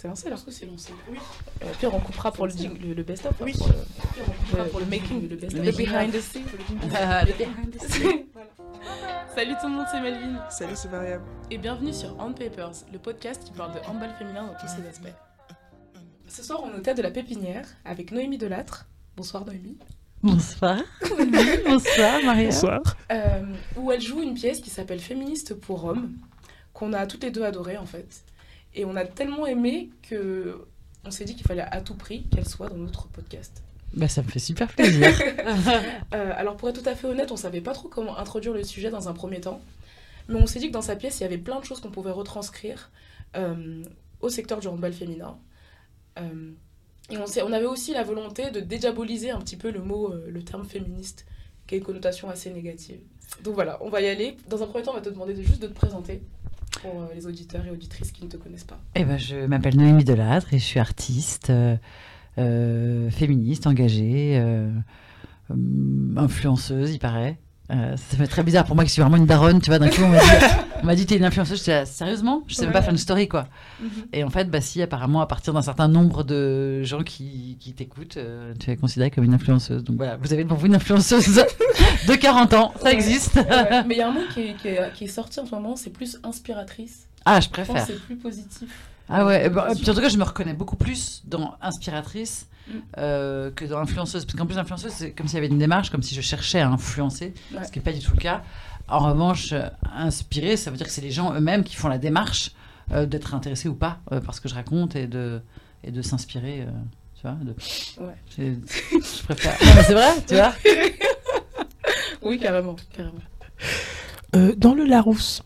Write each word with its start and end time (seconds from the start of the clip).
C'est 0.00 0.06
lancé 0.06 0.24
là 0.26 0.30
Parce 0.36 0.44
que 0.44 0.52
c'est 0.52 0.66
lancé. 0.66 0.92
Oui. 1.10 1.18
Euh, 1.64 1.66
Puis 1.76 1.88
on 1.88 1.98
coupera 1.98 2.30
pour 2.30 2.46
le, 2.46 2.52
jing- 2.52 2.78
le, 2.80 2.94
le 2.94 3.02
best-of. 3.02 3.32
Oui. 3.40 3.52
Pour 3.58 3.66
le, 3.66 3.74
On 4.28 4.30
coupera 4.30 4.64
pour 4.66 4.78
le 4.78 4.86
making, 4.86 5.28
le 5.28 5.34
best 5.34 5.52
le 5.56 5.72
behind 5.72 6.12
the 6.12 6.20
scenes. 6.20 6.44
Ah, 6.94 7.24
Le 7.24 7.32
behind 7.32 7.76
the 7.76 7.82
scenes. 7.82 8.24
Salut 9.34 9.54
tout 9.60 9.66
le 9.66 9.72
monde, 9.74 9.86
c'est 9.90 10.00
Melvin. 10.00 10.38
Salut, 10.50 10.74
c'est 10.76 10.88
Mariam. 10.88 11.20
Et 11.50 11.58
bienvenue 11.58 11.92
sur 11.92 12.16
Hand 12.20 12.38
Papers, 12.38 12.84
le 12.92 12.98
podcast 13.00 13.42
qui 13.44 13.50
parle 13.50 13.74
de 13.74 13.80
handball 13.88 14.10
féminin 14.16 14.46
dans 14.46 14.54
tous 14.54 14.68
ses 14.72 14.86
aspects. 14.88 15.12
Ce 16.28 16.44
soir, 16.44 16.60
on 16.64 16.70
est 16.72 16.78
au 16.78 16.80
tête 16.80 16.96
de 16.96 17.02
la 17.02 17.10
pépinière 17.10 17.66
avec 17.84 18.12
Noémie 18.12 18.38
Delattre. 18.38 18.86
Bonsoir 19.16 19.44
Noémie. 19.44 19.78
Bonsoir. 20.22 20.78
Bonsoir, 21.66 22.22
Maria. 22.24 22.50
Bonsoir. 22.50 22.80
Euh, 23.10 23.42
où 23.76 23.90
elle 23.90 24.00
joue 24.00 24.22
une 24.22 24.34
pièce 24.34 24.60
qui 24.60 24.70
s'appelle 24.70 25.00
Féministe 25.00 25.54
pour 25.54 25.80
Rome, 25.80 26.12
qu'on 26.72 26.92
a 26.92 27.04
toutes 27.08 27.24
les 27.24 27.32
deux 27.32 27.42
adorée 27.44 27.76
en 27.78 27.86
fait. 27.86 28.06
Et 28.74 28.84
on 28.84 28.96
a 28.96 29.04
tellement 29.04 29.46
aimé 29.46 29.90
que 30.02 30.64
on 31.04 31.10
s'est 31.10 31.24
dit 31.24 31.34
qu'il 31.34 31.46
fallait 31.46 31.62
à 31.62 31.80
tout 31.80 31.94
prix 31.94 32.24
qu'elle 32.24 32.46
soit 32.46 32.68
dans 32.68 32.76
notre 32.76 33.08
podcast. 33.08 33.62
Bah, 33.94 34.08
ça 34.08 34.22
me 34.22 34.28
fait 34.28 34.38
super 34.38 34.68
plaisir. 34.68 35.08
Euh, 36.14 36.32
alors 36.36 36.56
pour 36.56 36.68
être 36.68 36.82
tout 36.82 36.88
à 36.88 36.94
fait 36.94 37.06
honnête, 37.06 37.32
on 37.32 37.36
savait 37.36 37.60
pas 37.60 37.74
trop 37.74 37.88
comment 37.88 38.18
introduire 38.18 38.54
le 38.54 38.62
sujet 38.62 38.90
dans 38.90 39.08
un 39.08 39.12
premier 39.12 39.40
temps, 39.40 39.60
mais 40.28 40.36
on 40.36 40.46
s'est 40.46 40.58
dit 40.58 40.68
que 40.68 40.72
dans 40.72 40.82
sa 40.82 40.96
pièce, 40.96 41.20
il 41.20 41.22
y 41.22 41.26
avait 41.26 41.38
plein 41.38 41.60
de 41.60 41.64
choses 41.64 41.80
qu'on 41.80 41.90
pouvait 41.90 42.10
retranscrire 42.10 42.90
euh, 43.36 43.82
au 44.20 44.30
secteur 44.30 44.60
du 44.60 44.68
handball 44.68 44.92
féminin. 44.92 45.38
Euh, 46.18 46.52
et 47.10 47.16
on, 47.18 47.52
avait 47.52 47.66
aussi 47.66 47.92
la 47.92 48.04
volonté 48.04 48.50
de 48.50 48.60
dédiaboliser 48.60 49.30
un 49.30 49.38
petit 49.40 49.56
peu 49.56 49.70
le 49.70 49.80
mot, 49.80 50.12
le 50.26 50.42
terme 50.42 50.64
féministe, 50.64 51.26
qui 51.66 51.74
a 51.74 51.78
une 51.78 51.84
connotation 51.84 52.28
assez 52.30 52.50
négative. 52.50 53.00
Donc 53.42 53.54
voilà, 53.54 53.78
on 53.82 53.88
va 53.88 54.00
y 54.00 54.08
aller. 54.08 54.36
Dans 54.48 54.62
un 54.62 54.66
premier 54.66 54.84
temps, 54.84 54.92
on 54.92 54.96
va 54.96 55.00
te 55.00 55.10
demander 55.10 55.34
de, 55.34 55.42
juste 55.42 55.60
de 55.60 55.68
te 55.68 55.74
présenter 55.74 56.22
pour 56.82 57.02
euh, 57.02 57.06
les 57.14 57.26
auditeurs 57.26 57.64
et 57.66 57.70
auditrices 57.70 58.12
qui 58.12 58.24
ne 58.24 58.28
te 58.28 58.36
connaissent 58.36 58.64
pas. 58.64 58.78
Eh 58.94 59.04
ben, 59.04 59.18
je 59.18 59.46
m'appelle 59.46 59.76
Noémie 59.76 60.04
Deladre 60.04 60.46
et 60.52 60.58
je 60.58 60.64
suis 60.64 60.80
artiste, 60.80 61.50
euh, 61.50 61.76
euh, 62.38 63.10
féministe, 63.10 63.66
engagée, 63.66 64.42
influenceuse, 66.16 66.92
il 66.92 66.98
paraît. 66.98 67.38
Euh, 67.70 67.96
ça 67.96 68.16
fait 68.16 68.26
très 68.26 68.42
bizarre 68.42 68.64
pour 68.64 68.74
moi 68.74 68.84
que 68.84 68.88
je 68.88 68.94
suis 68.94 69.02
vraiment 69.02 69.16
une 69.16 69.26
daronne, 69.26 69.60
tu 69.60 69.68
vois. 69.68 69.78
D'un 69.78 69.90
coup, 69.90 70.02
on 70.02 70.08
m'a 70.08 70.18
dit, 70.18 70.24
on 70.82 70.86
m'a 70.86 70.94
dit 70.94 71.06
t'es 71.06 71.16
une 71.16 71.24
influenceuse. 71.24 71.58
J'étais 71.58 71.84
sérieusement? 71.86 72.42
Je 72.46 72.54
sais 72.54 72.62
même 72.64 72.72
pas 72.72 72.82
faire 72.82 72.90
une 72.92 72.98
story, 72.98 73.28
quoi. 73.28 73.46
Et 74.12 74.24
en 74.24 74.30
fait, 74.30 74.50
bah 74.50 74.60
si, 74.60 74.80
apparemment, 74.82 75.20
à 75.20 75.26
partir 75.26 75.52
d'un 75.52 75.62
certain 75.62 75.88
nombre 75.88 76.24
de 76.24 76.82
gens 76.82 77.02
qui, 77.02 77.56
qui 77.60 77.72
t'écoutent, 77.74 78.16
euh, 78.16 78.54
tu 78.58 78.70
es 78.70 78.76
considérée 78.76 79.10
comme 79.10 79.24
une 79.24 79.34
influenceuse. 79.34 79.82
Donc 79.84 79.96
voilà, 79.96 80.16
vous 80.16 80.32
avez 80.32 80.44
pour 80.44 80.56
vous 80.58 80.66
une 80.66 80.74
influenceuse 80.74 81.42
de 82.08 82.14
40 82.14 82.54
ans, 82.54 82.72
ça 82.78 82.84
Ouais. 82.84 82.94
existe. 82.94 83.36
Ouais, 83.36 83.84
mais 83.86 83.94
il 83.94 83.98
y 83.98 84.02
a 84.02 84.08
un 84.08 84.12
mot 84.12 84.20
qui 84.32 84.40
est, 84.40 84.54
qui 84.54 84.68
est- 84.68 84.92
qui 84.94 85.04
est 85.04 85.08
sorti 85.08 85.40
en 85.40 85.46
ce 85.46 85.54
moment, 85.54 85.76
c'est 85.76 85.90
plus 85.90 86.18
inspiratrice. 86.24 87.06
Ah, 87.24 87.40
je 87.40 87.48
préfère. 87.48 87.84
c'est 87.86 88.00
plus 88.00 88.16
positif. 88.16 88.68
Ah 89.08 89.24
ouais, 89.26 89.48
bah, 89.48 89.68
puis 89.74 89.88
en 89.90 89.94
tout 89.94 90.00
cas, 90.00 90.08
je 90.08 90.18
me 90.18 90.24
reconnais 90.24 90.54
beaucoup 90.54 90.76
plus 90.76 91.22
dans 91.26 91.54
inspiratrice 91.62 92.46
Mm. 92.68 92.70
euh, 92.98 93.50
que 93.50 93.64
dans 93.64 93.78
influenceuse. 93.78 94.26
Parce 94.26 94.36
qu'en 94.38 94.44
plus, 94.44 94.58
influenceuse, 94.58 94.92
c'est 94.92 95.12
comme 95.12 95.26
s'il 95.26 95.36
y 95.36 95.38
avait 95.38 95.46
une 95.46 95.58
démarche, 95.58 95.88
comme 95.88 96.02
si 96.02 96.14
je 96.14 96.20
cherchais 96.20 96.60
à 96.60 96.68
influencer, 96.68 97.32
Ouais. 97.54 97.64
ce 97.64 97.72
qui 97.72 97.78
n'est 97.78 97.82
pas 97.82 97.92
du 97.92 98.00
tout 98.00 98.12
le 98.12 98.18
cas. 98.20 98.42
En 98.88 98.98
revanche, 98.98 99.54
inspirer, 99.96 100.58
ça 100.58 100.70
veut 100.70 100.76
dire 100.76 100.86
que 100.86 100.92
c'est 100.92 101.00
les 101.00 101.10
gens 101.10 101.32
eux-mêmes 101.34 101.64
qui 101.64 101.76
font 101.76 101.88
la 101.88 101.96
démarche 101.96 102.50
euh, 102.92 103.06
d'être 103.06 103.34
intéressés 103.34 103.68
ou 103.70 103.74
pas 103.74 104.00
euh, 104.12 104.20
par 104.20 104.34
ce 104.34 104.42
que 104.42 104.48
je 104.50 104.54
raconte 104.54 104.96
et 104.96 105.06
de, 105.06 105.40
et 105.82 105.90
de 105.90 106.02
s'inspirer. 106.02 106.60
euh, 106.60 106.66
tu 107.16 107.22
vois 107.22 107.36
de... 107.42 107.54
Ouais. 108.02 108.14
C'est- 108.36 108.56
Je 108.92 109.22
préfère. 109.24 109.56
C'est 109.86 109.94
vrai, 109.94 110.10
tu 110.26 110.34
vois 110.34 110.52
Oui, 112.22 112.38
carrément, 112.38 112.76
carrément. 112.94 113.14
Euh, 114.36 114.54
dans 114.56 114.74
le 114.74 114.84
Larousse, 114.84 115.42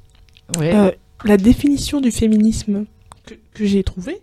Ouais. 0.59 0.75
euh, 0.75 0.91
la 1.25 1.37
définition 1.37 2.01
du 2.01 2.11
féminisme 2.11 2.85
que, 3.55 3.65
j'ai 3.65 3.83
trouvée, 3.85 4.23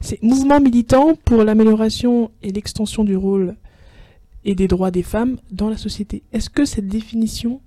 c'est 0.00 0.22
mouvement 0.22 0.60
militant 0.60 1.14
pour 1.24 1.44
l'amélioration 1.44 2.30
et 2.42 2.52
l'extension 2.52 3.04
du 3.04 3.16
rôle 3.16 3.56
et 4.44 4.54
des 4.54 4.68
droits 4.68 4.90
des 4.90 5.02
femmes 5.02 5.38
dans 5.50 5.68
la 5.68 5.76
société. 5.76 6.22
Est-ce 6.32 6.50
que 6.50 6.64
cette 6.64 6.88
définition, 6.88 7.60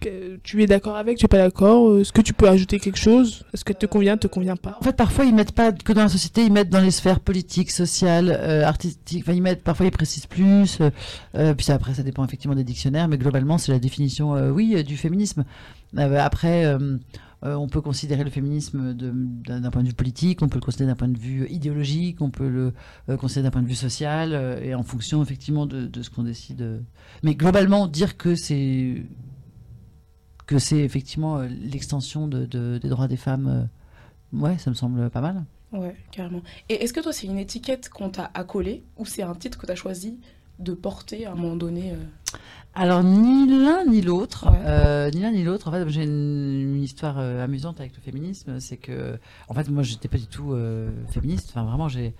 que 0.00 0.38
tu 0.42 0.62
es 0.62 0.66
d'accord 0.66 0.96
avec, 0.96 1.18
tu 1.18 1.26
es 1.26 1.28
pas 1.28 1.38
d'accord 1.38 1.90
euh, 1.90 2.00
Est-ce 2.00 2.12
que 2.12 2.22
tu 2.22 2.32
peux 2.32 2.48
ajouter 2.48 2.78
quelque 2.78 2.98
chose? 2.98 3.44
Est-ce 3.52 3.64
que 3.64 3.72
te 3.72 3.86
convient, 3.86 4.16
te 4.16 4.26
convient 4.26 4.56
pas? 4.56 4.76
En 4.80 4.84
fait, 4.84 4.96
parfois, 4.96 5.26
ils 5.26 5.34
mettent 5.34 5.52
pas 5.52 5.72
que 5.72 5.92
dans 5.92 6.02
la 6.02 6.08
société, 6.08 6.44
ils 6.44 6.52
mettent 6.52 6.70
dans 6.70 6.80
les 6.80 6.90
sphères 6.90 7.20
politiques, 7.20 7.70
sociales, 7.70 8.30
euh, 8.30 8.64
artistiques. 8.64 9.24
Enfin, 9.24 9.34
ils 9.34 9.42
mettent, 9.42 9.62
parfois, 9.62 9.86
ils 9.86 9.92
précisent 9.92 10.26
plus. 10.26 10.80
euh, 10.80 10.90
euh, 11.34 11.54
puis 11.54 11.66
ça, 11.66 11.74
après, 11.74 11.94
ça 11.94 12.02
dépend 12.02 12.24
effectivement 12.24 12.56
des 12.56 12.64
dictionnaires, 12.64 13.08
mais 13.08 13.18
globalement, 13.18 13.58
c'est 13.58 13.72
la 13.72 13.78
définition, 13.78 14.34
euh, 14.34 14.50
oui, 14.50 14.72
euh, 14.74 14.82
du 14.82 14.96
féminisme. 14.96 15.44
Euh, 15.98 16.18
après, 16.18 16.64
euh, 17.44 17.54
on 17.54 17.68
peut 17.68 17.80
considérer 17.80 18.24
le 18.24 18.30
féminisme 18.30 18.94
d'un 18.94 19.70
point 19.70 19.82
de 19.82 19.88
vue 19.88 19.94
politique, 19.94 20.42
on 20.42 20.48
peut 20.48 20.58
le 20.58 20.64
considérer 20.64 20.90
d'un 20.90 20.96
point 20.96 21.08
de 21.08 21.18
vue 21.18 21.46
idéologique, 21.48 22.20
on 22.20 22.30
peut 22.30 22.48
le 22.48 22.72
euh, 23.08 23.16
considérer 23.16 23.44
d'un 23.44 23.50
point 23.50 23.62
de 23.62 23.68
vue 23.68 23.74
social, 23.74 24.32
euh, 24.32 24.60
et 24.62 24.74
en 24.74 24.82
fonction 24.82 25.22
effectivement 25.22 25.66
de, 25.66 26.02
ce 26.02 26.10
qu'on 26.10 26.24
décide. 26.24 26.82
Mais 27.22 27.34
globalement, 27.34 27.86
dire 27.86 28.16
que 28.16 28.34
c'est 28.34 29.04
que 30.46 30.58
c'est 30.58 30.78
effectivement 30.80 31.40
l'extension 31.42 32.26
de, 32.26 32.46
de- 32.46 32.78
des 32.82 32.88
droits 32.88 33.06
des 33.08 33.16
femmes. 33.18 33.68
Ouais, 34.32 34.56
ça 34.58 34.70
me 34.70 34.74
semble 34.74 35.10
pas 35.10 35.20
mal. 35.20 35.44
Ouais, 35.72 35.94
carrément. 36.10 36.42
Et 36.70 36.82
est-ce 36.82 36.94
que 36.94 37.00
toi, 37.00 37.12
c'est 37.12 37.26
une 37.26 37.38
étiquette 37.38 37.90
qu'on 37.90 38.08
t'a 38.08 38.30
accolée 38.32 38.82
ou 38.96 39.04
c'est 39.04 39.22
un 39.22 39.34
titre 39.34 39.58
que 39.58 39.66
tu 39.66 39.72
as 39.72 39.74
choisi 39.76 40.18
de 40.58 40.74
porter 40.74 41.26
à 41.26 41.32
un 41.32 41.34
moment 41.34 41.56
donné 41.56 41.92
euh 41.92 41.96
Alors, 42.74 43.02
ni 43.02 43.46
l'un 43.48 43.84
ni 43.84 44.00
l'autre, 44.02 44.50
Ouais. 44.50 44.58
euh, 44.66 45.10
ni 45.10 45.20
l'un 45.20 45.32
ni 45.32 45.42
l'autre. 45.44 45.68
En 45.68 45.72
fait, 45.72 45.88
j'ai 45.88 46.02
une, 46.04 46.74
une 46.76 46.82
histoire 46.82 47.18
euh, 47.18 47.44
amusante 47.44 47.80
avec 47.80 47.94
le 47.96 48.00
féminisme. 48.02 48.60
C'est 48.60 48.76
que, 48.76 49.18
en 49.48 49.54
fait, 49.54 49.68
moi, 49.68 49.82
j'étais 49.82 50.08
pas 50.08 50.18
du 50.18 50.26
tout 50.26 50.52
euh, 50.52 50.90
féministe. 51.10 51.48
Enfin, 51.50 51.64
vraiment, 51.64 51.88
j'ai. 51.88 52.14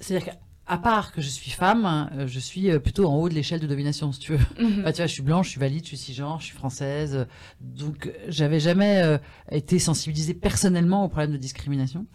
C'est-à-dire 0.00 0.34
qu'à 0.66 0.76
part 0.78 1.12
que 1.12 1.20
je 1.20 1.28
suis 1.28 1.50
femme, 1.50 1.84
hein, 1.84 2.10
je 2.26 2.38
suis 2.38 2.78
plutôt 2.78 3.06
en 3.06 3.16
haut 3.16 3.28
de 3.28 3.34
l'échelle 3.34 3.60
de 3.60 3.66
domination, 3.66 4.12
si 4.12 4.20
tu 4.20 4.36
veux. 4.36 4.44
Bah, 4.82 4.92
tu 4.92 4.98
vois, 4.98 5.06
je 5.06 5.12
suis 5.12 5.22
blanche, 5.22 5.46
je 5.46 5.50
suis 5.52 5.60
valide, 5.60 5.82
je 5.84 5.88
suis 5.88 5.96
cisgenre, 5.96 6.40
je 6.40 6.46
suis 6.46 6.56
française. 6.56 7.26
Donc, 7.60 8.10
j'avais 8.28 8.60
jamais 8.60 9.18
été 9.50 9.78
sensibilisée 9.78 10.34
personnellement 10.34 11.04
au 11.04 11.08
problème 11.08 11.32
de 11.32 11.36
discrimination. 11.36 12.06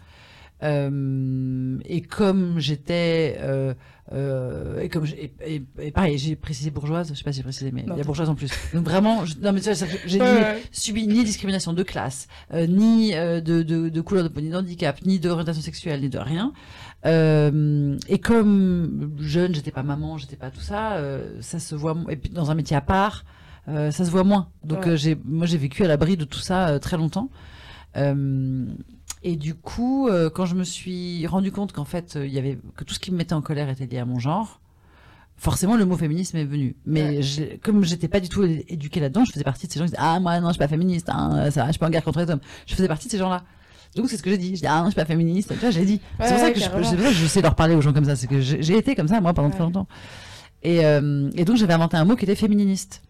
Euh, 0.62 1.78
et 1.84 2.00
comme 2.00 2.58
j'étais. 2.58 3.36
euh, 3.40 3.74
euh, 4.12 4.80
et 4.80 4.88
comme 4.88 5.04
j'ai- 5.04 5.32
et, 5.46 5.54
et- 5.56 5.62
et 5.86 5.90
pareil, 5.90 6.16
j'ai 6.18 6.36
précisé 6.36 6.70
bourgeoise, 6.70 7.08
je 7.10 7.14
sais 7.14 7.24
pas 7.24 7.32
si 7.32 7.38
j'ai 7.38 7.42
précisé, 7.42 7.70
mais 7.72 7.82
Non, 7.82 7.94
il 7.94 7.98
y 7.98 8.00
a 8.00 8.04
bourgeoise 8.04 8.28
en 8.30 8.34
plus. 8.34 8.50
Donc 8.72 8.84
vraiment, 8.84 9.24
je- 9.24 9.34
non 9.42 9.52
mais 9.52 9.60
j'ai 10.06 10.20
Ouais, 10.20 10.62
subi 10.72 11.06
ni 11.06 11.24
discrimination 11.24 11.72
de 11.72 11.82
classe, 11.82 12.28
euh, 12.52 12.66
ni 12.66 13.14
euh, 13.14 13.40
de, 13.40 13.62
de, 13.62 13.88
de 13.88 14.00
couleur 14.00 14.22
de 14.24 14.28
peau, 14.28 14.40
ni 14.40 14.50
d'handicap, 14.50 15.00
ni 15.04 15.18
d'orientation 15.18 15.62
sexuelle, 15.62 16.00
ni 16.00 16.08
de 16.08 16.18
rien. 16.18 16.52
Et 18.08 18.18
comme 18.18 19.12
jeune, 19.18 19.54
j'étais 19.54 19.70
pas 19.70 19.82
maman, 19.82 20.16
j'étais 20.18 20.36
pas 20.36 20.50
tout 20.50 20.60
ça, 20.60 20.98
ça 21.40 21.58
se 21.58 21.74
voit. 21.74 21.96
Et 22.08 22.16
puis 22.16 22.30
dans 22.30 22.50
un 22.50 22.54
métier 22.54 22.76
à 22.76 22.80
part, 22.80 23.24
ça 23.66 23.90
se 23.92 24.10
voit 24.10 24.24
moins. 24.24 24.48
Donc 24.64 24.86
Ouais. 24.86 24.96
j'ai, 24.96 25.16
moi 25.24 25.46
j'ai 25.46 25.58
vécu 25.58 25.84
à 25.84 25.88
l'abri 25.88 26.16
de 26.16 26.24
tout 26.24 26.38
ça 26.40 26.78
très 26.78 26.96
longtemps. 26.96 27.30
Euh, 27.96 28.64
et 29.24 29.36
du 29.36 29.54
coup, 29.54 30.06
euh, 30.08 30.30
quand 30.30 30.46
je 30.46 30.54
me 30.54 30.62
suis 30.64 31.26
rendu 31.26 31.50
compte 31.50 31.72
qu'en 31.72 31.84
fait, 31.84 32.14
euh, 32.16 32.26
il 32.26 32.32
y 32.32 32.38
avait 32.38 32.58
que 32.76 32.84
tout 32.84 32.94
ce 32.94 33.00
qui 33.00 33.10
me 33.10 33.16
mettait 33.16 33.32
en 33.34 33.42
colère 33.42 33.68
était 33.68 33.86
lié 33.86 33.98
à 33.98 34.04
mon 34.04 34.18
genre, 34.20 34.60
forcément 35.36 35.76
le 35.76 35.84
mot 35.84 35.96
féminisme 35.96 36.36
est 36.36 36.44
venu. 36.44 36.76
Mais 36.86 37.18
Ouais. 37.18 37.58
comme 37.62 37.82
j'étais 37.84 38.06
pas 38.08 38.20
du 38.20 38.28
tout 38.28 38.44
éduquée 38.44 39.00
là-dedans, 39.00 39.24
je 39.24 39.32
faisais 39.32 39.42
partie 39.44 39.66
de 39.66 39.72
ces 39.72 39.78
gens 39.80 39.86
qui 39.86 39.90
disaient 39.92 40.02
ah 40.02 40.20
moi 40.20 40.38
non 40.40 40.48
je 40.48 40.52
suis 40.52 40.58
pas 40.58 40.68
féministe, 40.68 41.08
hein, 41.10 41.50
ça 41.50 41.62
va, 41.62 41.66
je 41.68 41.72
suis 41.72 41.78
pas 41.80 41.86
en 41.86 41.90
guerre 41.90 42.04
contre 42.04 42.20
les 42.20 42.30
hommes. 42.30 42.40
Je 42.66 42.74
faisais 42.74 42.86
partie 42.88 43.06
de 43.08 43.12
ces 43.12 43.18
gens-là. 43.18 43.42
Donc 43.96 44.08
c'est 44.08 44.16
ce 44.16 44.22
que 44.22 44.30
j'ai 44.30 44.38
dit. 44.38 44.56
Je 44.56 44.60
dis 44.60 44.66
ah 44.66 44.78
non 44.80 44.84
je 44.86 44.90
suis 44.90 44.96
pas 44.96 45.04
féministe. 45.04 45.48
Tu 45.52 45.58
vois, 45.58 45.70
j'ai 45.70 45.84
dit. 45.84 46.00
Ouais, 46.20 46.26
c'est 46.26 46.34
pour 46.34 46.40
ça 46.40 46.50
que 46.52 46.58
je, 46.60 46.64
carrément. 46.64 46.84
c'est 46.90 46.96
pour 46.96 47.04
ça 47.04 47.10
que 47.10 47.16
je 47.16 47.26
sais 47.26 47.42
leur 47.42 47.54
parler 47.54 47.74
aux 47.74 47.80
gens 47.80 47.92
comme 47.92 48.04
ça. 48.04 48.16
C'est 48.16 48.26
que 48.26 48.40
j'ai 48.40 48.76
été 48.76 48.94
comme 48.94 49.08
ça 49.08 49.20
moi 49.20 49.32
pendant 49.34 49.50
très 49.50 49.60
longtemps. 49.60 49.86
Et, 50.62 50.84
euh, 50.84 51.30
et 51.34 51.44
donc 51.44 51.56
j'avais 51.56 51.74
inventé 51.74 51.96
un 51.96 52.04
mot 52.04 52.16
qui 52.16 52.24
était 52.24 52.34
fémininiste. 52.36 53.02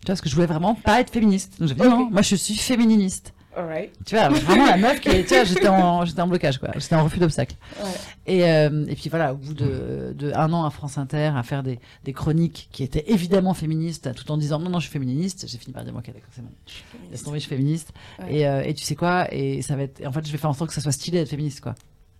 Tu 0.00 0.06
vois, 0.06 0.14
parce 0.14 0.20
que 0.20 0.28
je 0.28 0.34
voulais 0.34 0.46
vraiment 0.46 0.74
pas 0.74 1.00
être 1.00 1.10
féministe. 1.10 1.54
Donc 1.58 1.68
j'ai 1.68 1.74
dit 1.74 1.80
Ok. 1.82 1.88
non, 1.88 2.10
moi 2.10 2.22
je 2.22 2.34
suis 2.36 2.54
fémininiste. 2.56 3.34
Alright. 3.58 3.90
Tu 4.06 4.14
vois, 4.14 4.28
vraiment 4.28 4.66
la 4.66 4.76
meuf 4.76 5.00
qui 5.00 5.08
est, 5.08 5.24
tu 5.24 5.34
vois, 5.34 5.42
j'étais 5.42 5.66
en, 5.66 6.04
j'étais 6.04 6.20
en 6.20 6.28
blocage, 6.28 6.58
quoi. 6.58 6.70
J'étais 6.76 6.94
en 6.94 7.02
refus 7.02 7.18
d'obstacle. 7.18 7.56
Ouais. 7.82 7.88
Et, 8.26 8.44
euh, 8.44 8.86
et 8.86 8.94
puis 8.94 9.08
voilà, 9.08 9.32
au 9.32 9.36
bout 9.36 9.52
de, 9.52 10.14
de 10.16 10.32
un 10.32 10.52
an 10.52 10.64
à 10.64 10.70
France 10.70 10.96
Inter, 10.96 11.32
à 11.34 11.42
faire 11.42 11.64
des, 11.64 11.80
des 12.04 12.12
chroniques 12.12 12.68
qui 12.70 12.84
étaient 12.84 13.04
évidemment 13.08 13.54
féministes, 13.54 14.14
tout 14.14 14.30
en 14.30 14.36
disant 14.36 14.60
non, 14.60 14.70
non, 14.70 14.78
je 14.78 14.84
suis 14.84 14.92
féministe, 14.92 15.46
j'ai 15.48 15.58
fini 15.58 15.72
par 15.72 15.82
dire, 15.82 15.92
ok, 15.96 16.06
d'accord, 16.06 16.30
c'est 16.30 16.42
bon. 16.42 16.50
Laisse 17.10 17.24
tomber, 17.24 17.38
je 17.38 17.46
suis 17.46 17.56
féministe. 17.56 17.92
Ouais. 18.20 18.36
Et, 18.36 18.46
euh, 18.46 18.62
et 18.64 18.74
tu 18.74 18.84
sais 18.84 18.94
quoi, 18.94 19.26
et 19.34 19.60
ça 19.62 19.74
va 19.74 19.82
être, 19.82 20.06
en 20.06 20.12
fait, 20.12 20.24
je 20.24 20.30
vais 20.30 20.38
faire 20.38 20.50
en 20.50 20.54
sorte 20.54 20.68
que 20.68 20.74
ça 20.74 20.80
soit 20.80 20.92
stylé 20.92 21.18
d'être 21.18 21.30
féministe, 21.30 21.60
quoi. 21.60 21.74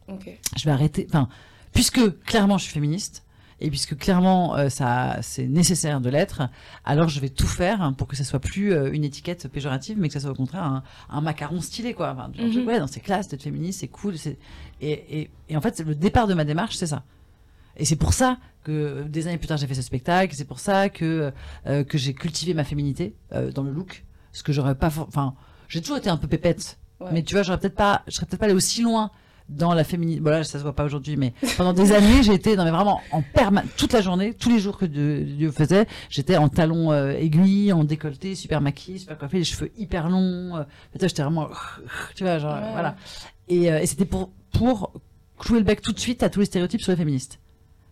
Ok. 0.08 0.28
Je 0.56 0.64
vais 0.64 0.72
arrêter, 0.72 1.06
enfin, 1.10 1.28
puisque 1.72 2.18
clairement 2.24 2.58
je 2.58 2.64
suis 2.64 2.72
féministe, 2.72 3.22
et 3.60 3.70
puisque 3.70 3.96
clairement 3.96 4.56
euh, 4.56 4.68
ça 4.68 5.18
c'est 5.22 5.46
nécessaire 5.46 6.00
de 6.00 6.08
l'être, 6.10 6.42
alors 6.84 7.08
je 7.08 7.18
vais 7.20 7.28
tout 7.28 7.46
faire 7.46 7.82
hein, 7.82 7.92
pour 7.92 8.06
que 8.06 8.16
ça 8.16 8.24
soit 8.24 8.38
plus 8.40 8.72
euh, 8.72 8.90
une 8.92 9.04
étiquette 9.04 9.48
péjorative, 9.48 9.96
mais 9.98 10.08
que 10.08 10.14
ça 10.14 10.20
soit 10.20 10.30
au 10.30 10.34
contraire 10.34 10.62
un, 10.64 10.82
un 11.10 11.20
macaron 11.20 11.60
stylé 11.60 11.94
quoi. 11.94 12.12
Enfin, 12.12 12.30
Mhm. 12.38 12.66
Ouais, 12.66 12.78
dans 12.78 12.86
c'est 12.86 13.00
classe 13.00 13.28
d'être 13.28 13.42
féministe, 13.42 13.80
c'est 13.80 13.88
cool. 13.88 14.14
Et, 14.80 15.20
et, 15.20 15.30
et 15.48 15.56
en 15.56 15.60
fait, 15.60 15.80
le 15.80 15.94
départ 15.94 16.26
de 16.28 16.34
ma 16.34 16.44
démarche, 16.44 16.76
c'est 16.76 16.86
ça. 16.86 17.02
Et 17.76 17.84
c'est 17.84 17.96
pour 17.96 18.12
ça 18.12 18.38
que 18.64 19.02
des 19.08 19.26
années 19.26 19.38
plus 19.38 19.46
tard 19.48 19.56
j'ai 19.56 19.66
fait 19.66 19.74
ce 19.74 19.82
spectacle. 19.82 20.34
C'est 20.36 20.44
pour 20.44 20.58
ça 20.60 20.88
que 20.88 21.32
euh, 21.66 21.84
que 21.84 21.96
j'ai 21.98 22.14
cultivé 22.14 22.54
ma 22.54 22.64
féminité 22.64 23.14
euh, 23.32 23.50
dans 23.52 23.62
le 23.62 23.70
look, 23.72 24.04
ce 24.32 24.42
que 24.42 24.52
j'aurais 24.52 24.74
pas. 24.74 24.90
Enfin, 24.98 25.34
j'ai 25.68 25.80
toujours 25.80 25.96
été 25.98 26.10
un 26.10 26.16
peu 26.16 26.28
pépette 26.28 26.78
Ouais. 27.00 27.10
Mais 27.12 27.22
tu 27.22 27.34
vois, 27.36 27.44
j'aurais 27.44 27.60
peut-être 27.60 27.76
pas, 27.76 28.02
je 28.08 28.14
serais 28.14 28.26
peut-être 28.26 28.40
pas 28.40 28.46
allé 28.46 28.54
aussi 28.54 28.82
loin 28.82 29.12
dans 29.48 29.74
la 29.74 29.84
féminine. 29.84 30.20
Bon 30.20 30.30
là, 30.30 30.44
ça 30.44 30.58
se 30.58 30.62
voit 30.62 30.74
pas 30.74 30.84
aujourd'hui, 30.84 31.16
mais 31.16 31.32
pendant 31.56 31.72
des 31.72 31.92
années, 31.92 32.20
été, 32.32 32.56
non 32.56 32.64
mais 32.64 32.70
vraiment 32.70 33.00
en 33.12 33.22
permanence, 33.22 33.70
toute 33.76 33.92
la 33.92 34.00
journée, 34.02 34.34
tous 34.34 34.50
les 34.50 34.58
jours 34.58 34.76
que 34.76 34.84
Dieu, 34.84 35.50
faisait, 35.50 35.86
j'étais 36.10 36.36
en 36.36 36.48
talons 36.48 36.92
euh, 36.92 37.12
aiguilles, 37.12 37.72
en 37.72 37.84
décolleté, 37.84 38.34
super 38.34 38.60
maquillée, 38.60 38.98
super 38.98 39.16
coiffée, 39.18 39.38
les 39.38 39.44
cheveux 39.44 39.70
hyper 39.78 40.08
longs. 40.08 40.56
euh, 40.56 40.62
j'étais 41.00 41.22
vraiment, 41.22 41.48
tu 42.14 42.24
vois, 42.24 42.38
genre 42.38 42.54
Ouais. 42.56 42.72
voilà. 42.72 42.96
Et, 43.48 43.72
euh, 43.72 43.80
et 43.80 43.86
c'était 43.86 44.04
pour 44.04 44.30
pour 44.52 44.92
clouer 45.38 45.58
le 45.60 45.64
bec 45.64 45.80
tout 45.80 45.92
de 45.92 45.98
suite 46.00 46.22
à 46.22 46.30
tous 46.30 46.40
les 46.40 46.46
stéréotypes 46.46 46.80
sur 46.82 46.92
les 46.92 46.96
féministes. 46.96 47.38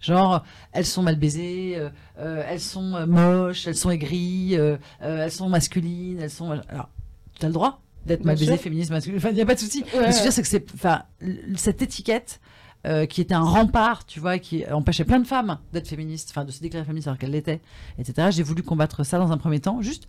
Genre, 0.00 0.44
elles 0.72 0.84
sont 0.84 1.02
mal 1.02 1.16
baisées, 1.16 1.74
euh, 1.76 1.88
euh, 2.18 2.44
elles 2.48 2.60
sont 2.60 3.06
moches, 3.06 3.66
elles 3.66 3.76
sont 3.76 3.90
aigries, 3.90 4.56
euh, 4.56 4.76
euh, 5.02 5.24
elles 5.24 5.32
sont 5.32 5.48
masculines, 5.48 6.18
elles 6.20 6.30
sont. 6.30 6.50
Alors, 6.50 6.90
tu 7.38 7.44
as 7.46 7.48
le 7.48 7.54
droit 7.54 7.80
d'être 8.06 8.22
Bien 8.22 8.34
mal 8.34 8.58
féministe, 8.58 8.90
masculine. 8.90 9.18
Enfin, 9.18 9.30
il 9.30 9.34
n'y 9.34 9.40
a 9.40 9.46
pas 9.46 9.54
de 9.54 9.60
souci. 9.60 9.82
Ouais, 9.94 10.00
Mais 10.00 10.12
ce 10.12 10.12
que 10.12 10.12
je 10.12 10.16
veux 10.18 10.22
dire, 10.22 10.32
c'est 10.32 10.42
que 10.42 10.48
c'est, 10.48 10.74
enfin, 10.74 11.02
cette 11.56 11.82
étiquette 11.82 12.40
euh, 12.86 13.06
qui 13.06 13.20
était 13.20 13.34
un 13.34 13.42
rempart, 13.42 14.06
tu 14.06 14.20
vois, 14.20 14.38
qui 14.38 14.64
empêchait 14.70 15.04
plein 15.04 15.18
de 15.18 15.26
femmes 15.26 15.58
d'être 15.72 15.88
féministes, 15.88 16.28
enfin, 16.30 16.44
de 16.44 16.52
se 16.52 16.60
déclarer 16.60 16.84
féministes 16.84 17.08
alors 17.08 17.18
qu'elles 17.18 17.32
l'étaient, 17.32 17.60
etc. 17.98 18.28
J'ai 18.30 18.42
voulu 18.42 18.62
combattre 18.62 19.04
ça 19.04 19.18
dans 19.18 19.32
un 19.32 19.38
premier 19.38 19.60
temps. 19.60 19.82
Juste, 19.82 20.06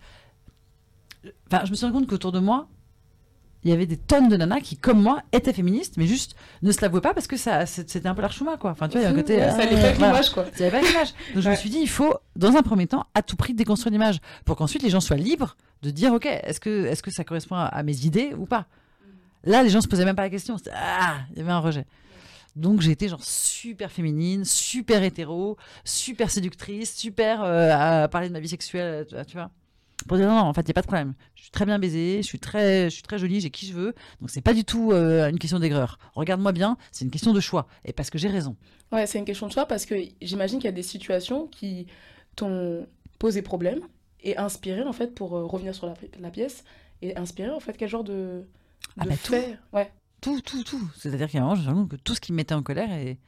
enfin, 1.50 1.64
je 1.64 1.70
me 1.70 1.76
suis 1.76 1.86
rendu 1.86 1.98
compte 1.98 2.08
qu'autour 2.08 2.32
de 2.32 2.38
moi, 2.38 2.68
il 3.64 3.70
y 3.70 3.72
avait 3.72 3.86
des 3.86 3.96
tonnes 3.96 4.28
de 4.28 4.36
nanas 4.36 4.60
qui, 4.60 4.76
comme 4.76 5.02
moi, 5.02 5.22
étaient 5.32 5.52
féministes, 5.52 5.96
mais 5.96 6.06
juste 6.06 6.36
ne 6.62 6.70
se 6.70 6.80
l'avouaient 6.80 7.00
pas 7.00 7.12
parce 7.12 7.26
que 7.26 7.36
ça, 7.36 7.66
c'était 7.66 8.06
un 8.06 8.14
peu 8.14 8.22
l'archouma, 8.22 8.56
quoi. 8.56 8.70
Enfin, 8.70 8.88
tu 8.88 8.92
vois, 8.92 9.00
il 9.00 9.04
y 9.04 9.06
a 9.06 9.10
un 9.10 9.14
côté. 9.14 9.36
Ouais, 9.36 9.50
ça 9.50 9.56
ah, 9.58 9.62
allait 9.62 9.70
pas 9.70 9.92
voilà. 9.94 10.12
l'image, 10.12 10.30
quoi. 10.30 10.46
Ça 10.54 10.66
avait 10.66 10.80
pas 10.80 10.86
l'image. 10.86 11.08
Donc 11.34 11.42
je 11.42 11.50
me 11.50 11.54
suis 11.56 11.70
dit, 11.70 11.78
il 11.80 11.88
faut, 11.88 12.14
dans 12.36 12.56
un 12.56 12.62
premier 12.62 12.86
temps, 12.86 13.04
à 13.14 13.22
tout 13.22 13.36
prix 13.36 13.54
déconstruire 13.54 13.92
l'image 13.92 14.20
pour 14.44 14.56
qu'ensuite 14.56 14.82
les 14.82 14.90
gens 14.90 15.00
soient 15.00 15.16
libres 15.16 15.56
de 15.82 15.90
dire, 15.90 16.12
ok, 16.12 16.26
est-ce 16.26 16.60
que, 16.60 16.86
est-ce 16.86 17.02
que 17.02 17.10
ça 17.10 17.24
correspond 17.24 17.56
à, 17.56 17.82
mes 17.82 18.06
idées 18.06 18.32
ou 18.36 18.46
pas? 18.46 18.66
Là, 19.44 19.62
les 19.62 19.70
gens 19.70 19.80
se 19.80 19.88
posaient 19.88 20.04
même 20.04 20.16
pas 20.16 20.22
la 20.22 20.30
question. 20.30 20.56
Ah, 20.72 21.18
il 21.32 21.38
y 21.38 21.40
avait 21.40 21.52
un 21.52 21.58
rejet. 21.58 21.84
Donc 22.54 22.80
j'ai 22.80 22.90
été 22.90 23.08
genre 23.08 23.22
super 23.22 23.92
féminine, 23.92 24.44
super 24.44 25.04
hétéro, 25.04 25.56
super 25.84 26.28
séductrice, 26.28 26.96
super 26.96 27.42
euh, 27.44 27.70
à 27.72 28.08
parler 28.08 28.28
de 28.28 28.32
ma 28.32 28.40
vie 28.40 28.48
sexuelle, 28.48 29.06
tu 29.28 29.36
vois. 29.36 29.50
Pour 30.06 30.16
dire 30.16 30.28
non, 30.28 30.36
non, 30.36 30.42
en 30.42 30.54
fait, 30.54 30.62
il 30.62 30.66
n'y 30.66 30.70
a 30.70 30.74
pas 30.74 30.82
de 30.82 30.86
problème. 30.86 31.14
Je 31.34 31.42
suis 31.42 31.50
très 31.50 31.66
bien 31.66 31.78
baisée, 31.78 32.18
je 32.22 32.26
suis 32.26 32.38
très, 32.38 32.84
je 32.84 32.94
suis 32.94 33.02
très 33.02 33.18
jolie, 33.18 33.40
j'ai 33.40 33.50
qui 33.50 33.66
je 33.66 33.72
veux. 33.72 33.94
Donc 34.20 34.30
c'est 34.30 34.40
pas 34.40 34.54
du 34.54 34.64
tout 34.64 34.92
euh, 34.92 35.28
une 35.28 35.38
question 35.38 35.58
d'aigreur. 35.58 35.98
Regarde-moi 36.14 36.52
bien, 36.52 36.76
c'est 36.92 37.04
une 37.04 37.10
question 37.10 37.32
de 37.32 37.40
choix. 37.40 37.66
Et 37.84 37.92
parce 37.92 38.08
que 38.10 38.18
j'ai 38.18 38.28
raison. 38.28 38.56
Ouais, 38.92 39.06
c'est 39.06 39.18
une 39.18 39.24
question 39.24 39.48
de 39.48 39.52
choix 39.52 39.66
parce 39.66 39.86
que 39.86 39.96
j'imagine 40.22 40.58
qu'il 40.58 40.66
y 40.66 40.68
a 40.68 40.72
des 40.72 40.82
situations 40.82 41.46
qui 41.48 41.88
t'ont 42.36 42.86
posé 43.18 43.42
problème 43.42 43.80
et 44.22 44.36
inspiré 44.38 44.82
en 44.82 44.92
fait 44.92 45.14
pour 45.14 45.36
euh, 45.36 45.44
revenir 45.44 45.74
sur 45.74 45.86
la, 45.86 45.94
la 46.20 46.30
pièce 46.30 46.64
et 47.02 47.16
inspiré 47.16 47.50
en 47.50 47.60
fait 47.60 47.76
quel 47.76 47.88
genre 47.88 48.04
de, 48.04 48.44
Ah 48.98 49.04
de 49.04 49.08
bah, 49.10 49.14
tout. 49.22 49.34
Ouais. 49.72 49.92
Tout, 50.20 50.40
tout, 50.40 50.64
tout. 50.64 50.90
C'est-à-dire 50.96 51.28
qu'à 51.28 51.38
un 51.38 51.42
moment, 51.42 51.54
je 51.54 51.60
me 51.60 51.64
suis 51.64 51.72
rendu 51.72 51.88
compte 51.88 51.98
que 51.98 52.02
tout 52.02 52.14
ce 52.14 52.20
qui 52.20 52.32
me 52.32 52.36
mettait 52.36 52.54
en 52.54 52.62
colère 52.62 52.92
et 52.92 53.18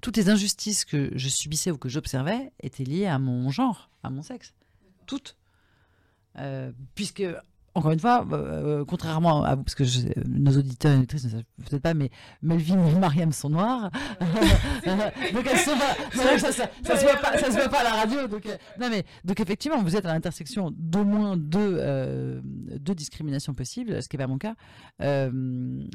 toutes 0.00 0.16
les 0.16 0.28
injustices 0.28 0.84
que 0.84 1.10
je 1.14 1.28
subissais 1.28 1.70
ou 1.70 1.78
que 1.78 1.88
j'observais 1.88 2.52
étaient 2.60 2.84
liées 2.84 3.06
à 3.06 3.18
mon 3.18 3.50
genre, 3.50 3.90
à 4.02 4.10
mon 4.10 4.22
sexe. 4.22 4.54
Toutes. 5.06 5.37
Euh, 6.36 6.70
puisque, 6.94 7.22
encore 7.74 7.92
une 7.92 8.00
fois, 8.00 8.26
euh, 8.32 8.84
contrairement 8.84 9.44
à 9.44 9.54
vous, 9.54 9.62
parce 9.62 9.74
que 9.74 9.84
je- 9.84 10.08
nos 10.26 10.56
auditeurs 10.56 10.92
et 10.92 10.96
auditrices 10.96 11.24
ne 11.24 11.30
savent 11.30 11.42
peut-être 11.68 11.82
pas, 11.82 11.94
mais 11.94 12.10
Melvin 12.42 12.86
et 12.88 12.98
Mariam 12.98 13.32
sont 13.32 13.50
noirs. 13.50 13.90
donc 14.86 15.46
elles 15.50 15.58
sont 15.58 15.76
pas. 15.76 16.38
ça, 16.38 16.52
ça, 16.52 16.68
ça 16.82 16.96
se 16.96 17.02
voit 17.04 17.16
pas, 17.16 17.38
ça 17.38 17.46
se 17.46 17.52
voit 17.56 17.68
pas 17.68 17.80
à 17.80 17.84
la 17.84 17.90
radio. 17.90 18.26
Donc, 18.28 18.46
euh, 18.46 18.56
non 18.80 18.88
mais 18.90 19.04
donc 19.24 19.40
effectivement, 19.40 19.82
vous 19.82 19.96
êtes 19.96 20.06
à 20.06 20.12
l'intersection 20.12 20.72
d'au 20.76 21.04
moins 21.04 21.36
deux, 21.36 21.76
euh, 21.78 22.40
deux 22.44 22.94
discriminations 22.94 23.54
possibles, 23.54 24.02
ce 24.02 24.08
qui 24.08 24.16
n'est 24.16 24.24
pas 24.24 24.28
mon 24.28 24.38
cas. 24.38 24.54
Euh, 25.02 25.30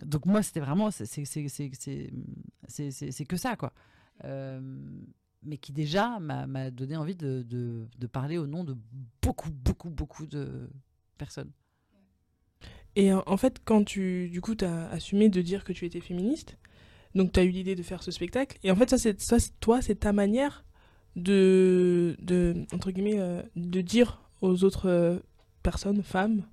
donc 0.05 0.25
moi, 0.25 0.41
c'était 0.43 0.59
vraiment, 0.61 0.89
c'est 0.91 1.05
que 3.25 3.37
ça, 3.37 3.55
quoi. 3.55 3.71
Mais 5.45 5.57
qui 5.57 5.73
déjà 5.73 6.19
m'a 6.19 6.71
donné 6.71 6.95
envie 6.95 7.15
de, 7.15 7.87
parler 8.11 8.37
au 8.37 8.47
nom 8.47 8.63
de 8.63 8.75
beaucoup, 9.21 9.49
beaucoup, 9.51 9.89
beaucoup 9.89 10.25
de 10.25 10.69
personnes. 11.17 11.51
Et 12.95 13.11
en 13.11 13.37
fait, 13.37 13.59
quand 13.65 13.83
tu, 13.83 14.29
du 14.29 14.39
coup, 14.39 14.55
as 14.61 14.89
assumé 14.89 15.29
de 15.29 15.41
dire 15.41 15.63
que 15.63 15.73
tu 15.73 15.85
étais 15.85 15.99
féministe, 15.99 16.57
donc 17.15 17.31
tu 17.31 17.39
as 17.39 17.43
eu 17.43 17.49
l'idée 17.49 17.75
de 17.75 17.83
faire 17.83 18.03
ce 18.03 18.11
spectacle, 18.11 18.57
et 18.63 18.71
en 18.71 18.75
fait, 18.75 18.89
ça, 18.89 18.97
c'est- 18.97 19.59
toi, 19.59 19.81
c'est 19.81 19.95
ta 19.95 20.13
manière 20.13 20.63
de, 21.15 22.15
de 22.19 22.65
entre 22.73 22.91
guillemets, 22.91 23.19
euh, 23.19 23.41
de 23.55 23.81
dire 23.81 24.21
aux 24.41 24.63
autres 24.63 24.89
euh, 24.89 25.19
personnes, 25.63 26.03
femmes, 26.03 26.43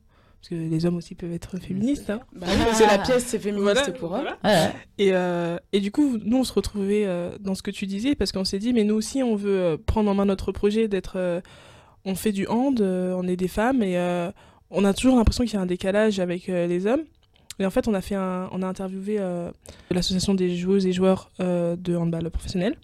parce 0.40 0.48
que 0.48 0.54
les 0.54 0.86
hommes 0.86 0.96
aussi 0.96 1.14
peuvent 1.14 1.32
être 1.32 1.58
féministes, 1.58 2.08
hein. 2.10 2.20
Bah 2.34 2.46
que 2.46 2.82
la 2.82 2.98
pièce 2.98 3.24
c'est 3.26 3.38
féministe 3.38 3.74
Voilà, 3.74 3.92
pour 3.92 4.16
eux. 4.16 4.20
voilà. 4.42 4.72
Et, 4.98 5.10
euh, 5.12 5.58
et 5.72 5.80
du 5.80 5.90
coup, 5.92 6.16
nous, 6.24 6.38
on 6.38 6.44
se 6.44 6.52
retrouvait 6.54 7.04
euh, 7.06 7.36
dans 7.40 7.54
ce 7.54 7.62
que 7.62 7.70
tu 7.70 7.86
disais, 7.86 8.14
parce 8.14 8.32
qu'on 8.32 8.44
s'est 8.44 8.58
dit, 8.58 8.72
mais 8.72 8.84
nous 8.84 8.94
aussi, 8.94 9.22
on 9.22 9.36
veut 9.36 9.58
euh, 9.60 9.76
prendre 9.76 10.10
en 10.10 10.14
main 10.14 10.24
notre 10.24 10.50
projet 10.52 10.88
d'être... 10.88 11.14
euh, 11.16 11.40
on 12.06 12.14
fait 12.14 12.32
du 12.32 12.46
hand, 12.46 12.80
euh, 12.80 13.14
on 13.18 13.28
est 13.28 13.36
des 13.36 13.48
femmes, 13.48 13.82
et 13.82 13.98
euh, 13.98 14.30
on 14.70 14.86
a 14.86 14.94
toujours 14.94 15.16
l'impression 15.16 15.44
qu'il 15.44 15.52
y 15.54 15.56
a 15.58 15.60
un 15.60 15.66
décalage 15.66 16.18
avec 16.20 16.48
euh, 16.48 16.66
les 16.66 16.86
hommes. 16.86 17.02
Et 17.58 17.66
en 17.66 17.70
fait, 17.70 17.86
on 17.88 17.92
a, 17.92 18.00
fait 18.00 18.14
un, 18.14 18.48
on 18.52 18.62
a 18.62 18.66
interviewé 18.66 19.16
euh, 19.20 19.50
l'association 19.90 20.32
des 20.32 20.56
joueuses 20.56 20.86
et 20.86 20.92
joueurs 20.94 21.30
euh, 21.40 21.76
de 21.76 21.94
handball 21.94 22.30
professionnel. 22.30 22.76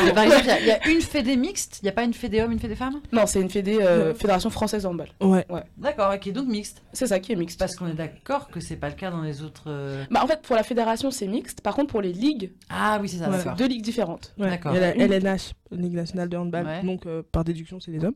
Et 0.00 0.12
par 0.12 0.24
exemple, 0.24 0.42
il 0.44 0.48
y 0.48 0.50
a- 0.50 0.60
il 0.60 0.66
y, 0.66 0.70
a 0.70 0.88
une 0.88 1.00
fédé 1.00 1.36
mixte, 1.36 1.78
il 1.82 1.84
n'y 1.84 1.88
a 1.88 1.92
pas 1.92 2.04
une 2.04 2.14
fédé 2.14 2.40
homme, 2.40 2.52
une 2.52 2.58
fédé 2.58 2.74
femme? 2.74 3.00
Non, 3.12 3.26
c'est 3.26 3.40
une 3.40 3.50
fédé, 3.50 3.78
euh, 3.80 4.08
Ouais. 4.08 4.14
Fédération 4.14 4.50
Française 4.50 4.82
de 4.84 4.88
Handball. 4.88 5.08
Ouais. 5.20 5.44
D'accord, 5.76 6.18
qui 6.18 6.30
est 6.30 6.32
donc 6.32 6.48
mixte. 6.48 6.82
C'est 6.92 7.06
ça 7.06 7.20
qui 7.20 7.32
est 7.32 7.36
mixte. 7.36 7.58
Parce 7.58 7.76
qu'on 7.76 7.86
est 7.88 7.94
d'accord 7.94 8.48
que 8.48 8.60
c'est 8.60 8.76
pas 8.76 8.88
le 8.88 8.94
cas 8.94 9.10
dans 9.10 9.22
les 9.22 9.42
autres. 9.42 9.64
euh, 9.68 10.04
Bah, 10.10 10.20
en 10.22 10.26
fait, 10.26 10.40
pour 10.42 10.56
la 10.56 10.62
fédération, 10.62 11.10
c'est 11.10 11.26
mixte. 11.28 11.60
Par 11.60 11.74
contre, 11.74 11.88
pour 11.90 12.00
les 12.02 12.12
ligues, 12.12 12.52
Ah 12.68 12.98
oui, 13.00 13.08
c'est 13.08 13.18
ça, 13.18 13.30
Ouais. 13.30 13.38
c'est 13.42 13.54
deux 13.56 13.66
ligues 13.68 13.82
différentes. 13.82 14.34
ouais. 14.38 14.48
D'accord. 14.50 14.72
Il 14.72 14.80
y 14.80 14.84
a 14.84 14.88
la 14.88 14.94
Une- 14.94 15.02
LNH, 15.12 15.52
Ligue 15.70 15.94
nationale 15.94 16.28
de 16.28 16.36
handball, 16.36 16.66
Ouais. 16.66 16.82
donc 16.82 17.06
euh, 17.06 17.22
par 17.30 17.44
déduction, 17.44 17.78
c'est 17.80 17.90
les 17.90 18.04
hommes. 18.04 18.14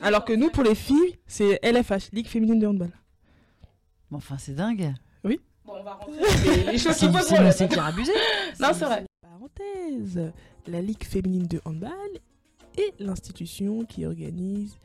Alors 0.00 0.24
que 0.24 0.32
nous, 0.32 0.50
pour 0.50 0.62
les 0.62 0.74
filles, 0.74 1.18
c'est 1.26 1.58
LFH, 1.62 2.10
Ligue 2.12 2.26
féminine 2.28 2.58
de 2.58 2.66
handball. 2.66 2.90
Bon, 4.10 4.18
enfin, 4.18 4.36
c'est 4.38 4.54
dingue. 4.54 4.94
Bon, 5.22 5.74
on 5.78 5.82
va 5.84 5.92
rentrer. 5.92 6.64
les, 6.66 6.72
les 6.72 6.78
choses 6.78 6.96
se 6.96 7.06
posent 7.06 7.26
c'est- 7.26 7.78
abusé. 7.78 8.12
Non, 8.58 8.68
c'est 8.72 8.84
vrai. 8.86 9.04
Parenthèse, 9.22 10.32
la 10.66 10.80
Ligue 10.80 11.04
féminine 11.04 11.46
de 11.46 11.60
handball 11.64 12.10
est 12.76 12.98
l'institution 13.00 13.84
qui 13.84 14.06
organise 14.06 14.76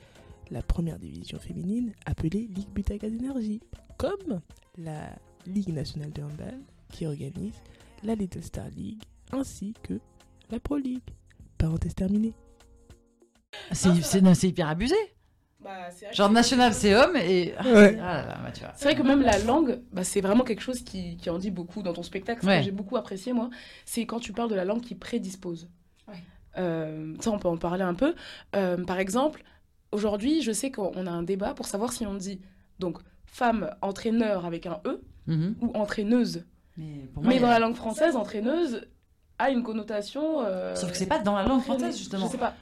la 0.51 0.61
première 0.61 0.99
division 0.99 1.39
féminine 1.39 1.93
appelée 2.05 2.47
Ligue 2.47 2.69
Butagaz 2.69 3.13
Énergie, 3.13 3.61
comme 3.97 4.41
la 4.77 5.17
Ligue 5.45 5.73
nationale 5.73 6.11
de 6.11 6.23
handball 6.23 6.59
qui 6.89 7.05
organise 7.05 7.55
la 8.03 8.15
Little 8.15 8.43
Star 8.43 8.69
League 8.69 9.01
ainsi 9.31 9.73
que 9.83 9.99
la 10.51 10.59
Pro 10.59 10.77
League. 10.77 11.03
Parenthèse 11.57 11.95
terminée. 11.95 12.33
C'est 13.71 14.43
hyper 14.43 14.67
abusé. 14.67 14.95
Bah, 15.65 15.89
Genre 16.13 16.29
national, 16.31 16.73
c'est 16.73 16.93
homme 16.95 17.15
et. 17.15 17.53
Ah 17.57 17.63
Ouais. 17.65 17.95
là 17.95 18.25
là, 18.25 18.37
bah. 18.43 18.71
C'est 18.75 18.85
vrai 18.85 18.95
que 18.95 19.01
même 19.01 19.21
la 19.23 19.39
langue, 19.39 19.81
bah, 19.91 20.03
c'est 20.03 20.21
vraiment 20.21 20.43
quelque 20.43 20.61
chose 20.61 20.81
qui, 20.83 21.17
qui 21.17 21.29
en 21.31 21.39
dit 21.39 21.49
beaucoup 21.51 21.81
dans 21.81 21.91
ton 21.93 22.03
spectacle. 22.03 22.41
Ce 22.41 22.45
que 22.47 22.61
j'ai 22.63 22.71
beaucoup 22.71 22.95
apprécié, 22.97 23.33
moi, 23.33 23.49
c'est 23.83 24.05
quand 24.05 24.19
tu 24.19 24.31
parles 24.31 24.49
de 24.51 24.55
la 24.55 24.63
langue 24.65 24.81
qui 24.81 24.93
prédispose. 24.95 25.67
Ouais. 26.07 26.13
Euh, 26.59 27.15
ça, 27.19 27.31
on 27.31 27.39
peut 27.39 27.47
en 27.47 27.57
parler 27.57 27.83
un 27.83 27.95
peu. 27.95 28.13
Euh, 28.55 28.83
par 28.85 28.99
exemple, 28.99 29.43
aujourd'hui, 29.91 30.41
je 30.43 30.51
sais 30.51 30.69
qu'on 30.71 31.07
a 31.07 31.11
un 31.11 31.23
débat 31.23 31.53
pour 31.55 31.65
savoir 31.65 31.91
si 31.93 32.05
on 32.05 32.13
dit 32.13 32.39
donc 32.79 32.99
femme 33.25 33.71
entraîneur 33.81 34.45
avec 34.45 34.65
un 34.67 34.79
E 34.85 35.01
Mhm. 35.27 35.55
ou 35.61 35.71
entraîneuse. 35.75 36.45
Mais, 36.77 37.07
pour 37.13 37.23
moi, 37.23 37.29
Mais 37.29 37.35
il 37.37 37.39
y 37.39 37.41
dans 37.41 37.47
a- 37.47 37.53
la 37.53 37.59
langue 37.59 37.75
française, 37.75 38.15
entraîneuse 38.15 38.85
a 39.39 39.49
une 39.49 39.63
connotation. 39.63 40.41
euh, 40.45 40.75
Sauf 40.75 40.91
que 40.91 40.97
c'est 40.97 41.07
pas 41.07 41.19
dans 41.19 41.35
la 41.35 41.43
langue 41.43 41.61
française, 41.63 41.97
justement. 41.97 42.27
Je 42.27 42.33
sais 42.33 42.37
pas. 42.37 42.53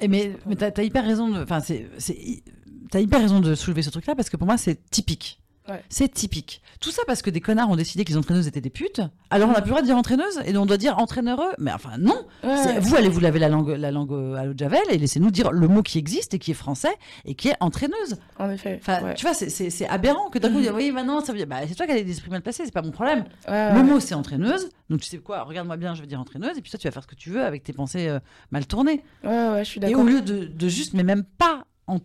Et 0.00 0.08
mais 0.08 0.34
t'as 0.56 0.70
as 0.76 0.82
hyper 0.82 1.04
raison 1.04 1.28
de. 1.28 1.42
Enfin, 1.42 1.60
c'est. 1.60 1.88
c'est- 1.98 2.42
T'as 2.90 3.00
hyper 3.00 3.20
raison 3.20 3.40
de 3.40 3.54
soulever 3.54 3.82
ce 3.82 3.90
truc-là 3.90 4.14
parce 4.14 4.30
que 4.30 4.38
pour 4.38 4.46
moi, 4.46 4.56
c'est 4.56 4.88
typique. 4.90 5.42
Ouais. 5.68 5.82
C'est 5.88 6.08
typique. 6.12 6.62
Tout 6.80 6.90
ça 6.90 7.02
parce 7.06 7.22
que 7.22 7.30
des 7.30 7.40
connards 7.40 7.68
ont 7.70 7.76
décidé 7.76 8.04
que 8.04 8.10
les 8.10 8.16
entraîneuses 8.16 8.46
étaient 8.46 8.60
des 8.60 8.70
putes. 8.70 9.00
Alors 9.30 9.48
on 9.48 9.52
n'a 9.52 9.60
plus 9.60 9.66
le 9.68 9.70
droit 9.72 9.80
de 9.82 9.86
dire 9.86 9.96
entraîneuse 9.96 10.40
et 10.46 10.56
on 10.56 10.64
doit 10.64 10.76
dire 10.76 10.98
entraîneureux. 10.98 11.50
Mais 11.58 11.72
enfin, 11.72 11.98
non. 11.98 12.24
Ouais. 12.44 12.78
Vous 12.80 12.94
allez 12.94 13.08
vous 13.08 13.20
laver 13.20 13.38
la 13.38 13.48
langue, 13.48 13.68
la 13.70 13.90
langue 13.90 14.12
à 14.38 14.44
l'eau 14.44 14.54
de 14.54 14.58
Javel 14.58 14.80
et 14.90 14.96
laissez-nous 14.98 15.30
dire 15.30 15.50
le 15.52 15.68
mot 15.68 15.82
qui 15.82 15.98
existe 15.98 16.34
et 16.34 16.38
qui 16.38 16.52
est 16.52 16.54
français 16.54 16.94
et 17.24 17.34
qui 17.34 17.48
est 17.48 17.56
entraîneuse. 17.60 18.16
En 18.38 18.48
effet. 18.50 18.78
Enfin, 18.80 19.02
ouais. 19.02 19.14
tu 19.14 19.24
vois, 19.26 19.34
c'est- 19.34 19.86
aberrant 19.88 20.30
que 20.30 20.38
d'un 20.38 20.48
coup, 20.50 20.56
Mhm. 20.56 20.62
dire, 20.62 20.74
oui, 20.74 20.90
maintenant, 20.92 21.20
ça 21.20 21.32
veut 21.32 21.38
dire, 21.38 21.46
bah, 21.46 21.56
c'est 21.68 21.74
toi 21.74 21.86
qui 21.86 21.92
as 21.92 22.02
des 22.02 22.10
esprits 22.10 22.30
mal 22.30 22.42
placés, 22.42 22.64
c'est 22.64 22.72
pas 22.72 22.82
mon 22.82 22.90
problème. 22.92 23.24
Le 23.48 23.82
mot, 23.82 24.00
c'est 24.00 24.14
entraîneuse. 24.14 24.68
Donc, 24.88 25.00
tu 25.00 25.08
sais 25.08 25.18
quoi, 25.18 25.42
regarde-moi 25.42 25.76
bien, 25.76 25.94
je 25.94 26.00
vais 26.00 26.06
dire 26.06 26.20
entraîneuse. 26.20 26.56
Et 26.56 26.62
puis, 26.62 26.70
toi, 26.70 26.78
tu 26.78 26.86
vas 26.88 26.92
faire 26.92 27.02
ce 27.02 27.08
que 27.08 27.14
tu 27.14 27.30
veux 27.30 27.42
avec 27.44 27.62
tes 27.64 27.72
pensées 27.74 28.08
euh, 28.08 28.20
mal 28.50 28.66
tournées. 28.66 29.02
Ouais, 29.24 29.30
ouais, 29.50 29.64
je 29.64 29.68
suis 29.70 29.78
Et 29.78 29.80
d'accord. 29.82 30.00
au 30.00 30.04
lieu 30.04 30.22
de, 30.22 30.44
de 30.46 30.68
juste, 30.68 30.94
mais 30.94 31.02
même 31.02 31.24
pas, 31.24 31.64
en- 31.88 31.98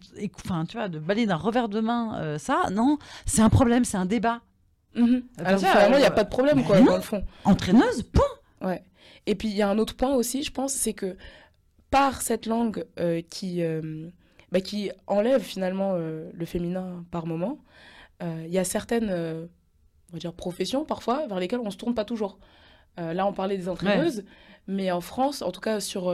enfin, 0.44 0.66
tu 0.66 0.78
vois, 0.78 0.90
de 0.90 0.98
balayer 0.98 1.28
d'un 1.28 1.36
revers 1.36 1.70
de 1.70 1.80
main 1.80 2.18
euh, 2.20 2.38
ça, 2.38 2.70
non, 2.72 2.98
c'est 3.25 3.42
un 3.42 3.50
problème, 3.50 3.86
c'est 3.86 3.98
un 3.98 4.06
débat. 4.06 4.42
Finalement, 4.94 5.98
il 5.98 6.00
n'y 6.00 6.04
a 6.04 6.08
euh, 6.08 6.10
pas 6.12 6.24
de 6.24 6.30
problème, 6.30 6.63
quoi, 6.63 6.80
non. 6.80 6.86
dans 6.86 6.96
le 6.96 7.02
fond. 7.02 7.24
Entraîneuse, 7.46 8.04
point. 8.04 8.24
Ouais. 8.62 8.84
Et 9.25 9.36
puis 9.36 9.50
il 9.50 9.56
y 9.56 9.62
a 9.62 9.70
un 9.70 9.78
autre 9.78 9.96
point 9.96 10.13
aussi, 10.13 10.44
je 10.44 10.52
pense, 10.52 10.74
c'est 10.74 10.94
que 10.94 11.18
par 11.90 12.22
cette 12.22 12.46
langue 12.46 12.86
euh, 13.00 13.22
qui, 13.30 13.63
euh, 13.63 14.10
bah, 14.52 14.62
qui 14.62 14.92
enlève 15.08 15.42
finalement 15.42 15.96
le 15.96 16.46
féminin 16.46 17.06
par 17.12 17.25
moment, 17.25 17.60
il 18.22 18.52
y 18.52 18.58
a 18.58 18.63
certaines 18.63 19.12
on 19.12 20.13
va 20.13 20.20
dire, 20.20 20.34
professions 20.34 20.86
parfois 20.86 21.28
vers 21.28 21.40
lesquelles 21.40 21.60
on 21.60 21.66
ne 21.66 21.72
se 21.72 21.78
tourne 21.78 21.94
pas 21.94 22.06
toujours. 22.06 22.40
Là, 22.98 23.25
on 23.25 23.34
parlait 23.34 23.58
des 23.58 23.68
entraîneuses, 23.68 24.24
mais 24.68 24.92
en 24.92 25.02
France, 25.02 25.42
en 25.42 25.52
tout 25.52 25.60
cas 25.60 25.80
sur 25.82 26.13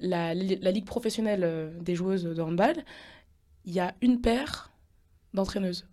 la, 0.00 0.34
la 0.34 0.70
ligue 0.70 0.84
professionnelle 0.84 1.42
euh, 1.44 1.70
des 1.80 1.94
joueuses 1.94 2.24
de 2.24 2.42
handball, 2.42 2.74
il 3.64 3.72
y 3.72 3.80
a 3.80 3.94
une 4.02 4.20
paire 4.20 4.70
d'entraîneuses. 5.34 5.86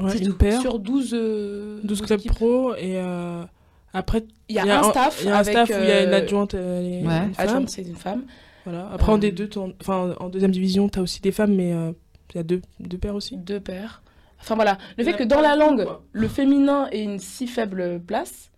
Ouais, 0.00 0.16
une 0.18 0.34
paire, 0.36 0.60
Sur 0.60 0.78
12, 0.80 1.10
euh, 1.14 1.76
12 1.82 1.86
12 1.86 2.02
clubs 2.02 2.18
équipes. 2.20 2.32
pro 2.32 2.74
et 2.74 2.98
euh, 2.98 3.44
après 3.92 4.24
Il 4.48 4.56
y 4.56 4.58
a, 4.58 4.80
un 4.80 4.90
staff 4.90 5.20
il 5.22 5.28
y 5.28 5.30
a 5.30 5.36
un 5.36 5.38
avec 5.38 5.52
staff 5.54 5.68
où 5.68 5.82
il 5.82 5.88
y 5.88 5.92
a 5.92 6.02
une 6.02 6.08
euh, 6.12 6.16
adjointe, 6.16 6.54
euh, 6.54 6.80
et 6.80 7.06
Ouais. 7.06 7.26
une 7.26 7.34
femme. 7.34 7.46
adjointe, 7.48 7.68
c'est 7.70 7.82
une 7.82 7.94
femme. 7.96 8.24
Voilà. 8.64 8.90
Après 8.92 9.12
en 9.12 9.16
Euh, 9.16 9.20
D2, 9.30 9.48
t'en- 9.48 9.70
enfin 9.80 10.14
en 10.18 10.28
deuxième 10.30 10.50
division, 10.50 10.88
t'as 10.88 11.00
aussi 11.00 11.20
des 11.20 11.30
femmes, 11.32 11.54
mais 11.54 11.72
euh, 11.72 11.92
il 12.32 12.36
y 12.38 12.40
a 12.40 12.42
deux, 12.42 12.60
deux 12.80 12.98
paires 12.98 13.14
aussi. 13.14 13.36
deux 13.36 13.60
paires. 13.60 14.02
Enfin 14.40 14.56
voilà, 14.56 14.78
le 14.98 15.04
fait 15.04 15.14
que 15.14 15.22
dans 15.22 15.40
la 15.40 15.54
langue, 15.54 15.84
quoi. 15.84 16.02
le 16.12 16.28
féminin 16.28 16.88
ait 16.90 17.02
une 17.02 17.18
si 17.20 17.46
faible 17.46 18.00
place, 18.00 18.50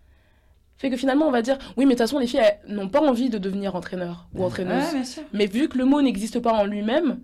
fait 0.77 0.89
que 0.89 0.97
finalement 0.97 1.27
on 1.27 1.31
va 1.31 1.41
dire, 1.41 1.57
oui 1.75 1.85
mais 1.85 1.85
de 1.85 1.89
toute 1.91 1.99
façon 1.99 2.19
les 2.19 2.27
filles 2.27 2.41
elles 2.41 2.73
n'ont 2.75 2.89
pas 2.89 3.01
envie 3.01 3.29
de 3.29 3.37
devenir 3.37 3.75
entraîneur 3.75 4.27
ou 4.35 4.43
entraîneuse. 4.43 4.83
Ouais, 4.85 4.91
bien 4.93 5.03
sûr. 5.03 5.23
Mais 5.33 5.45
vu 5.47 5.67
que 5.69 5.77
le 5.77 5.85
mot 5.85 6.01
n'existe 6.01 6.39
pas 6.39 6.53
en 6.53 6.65
lui-même, 6.65 7.19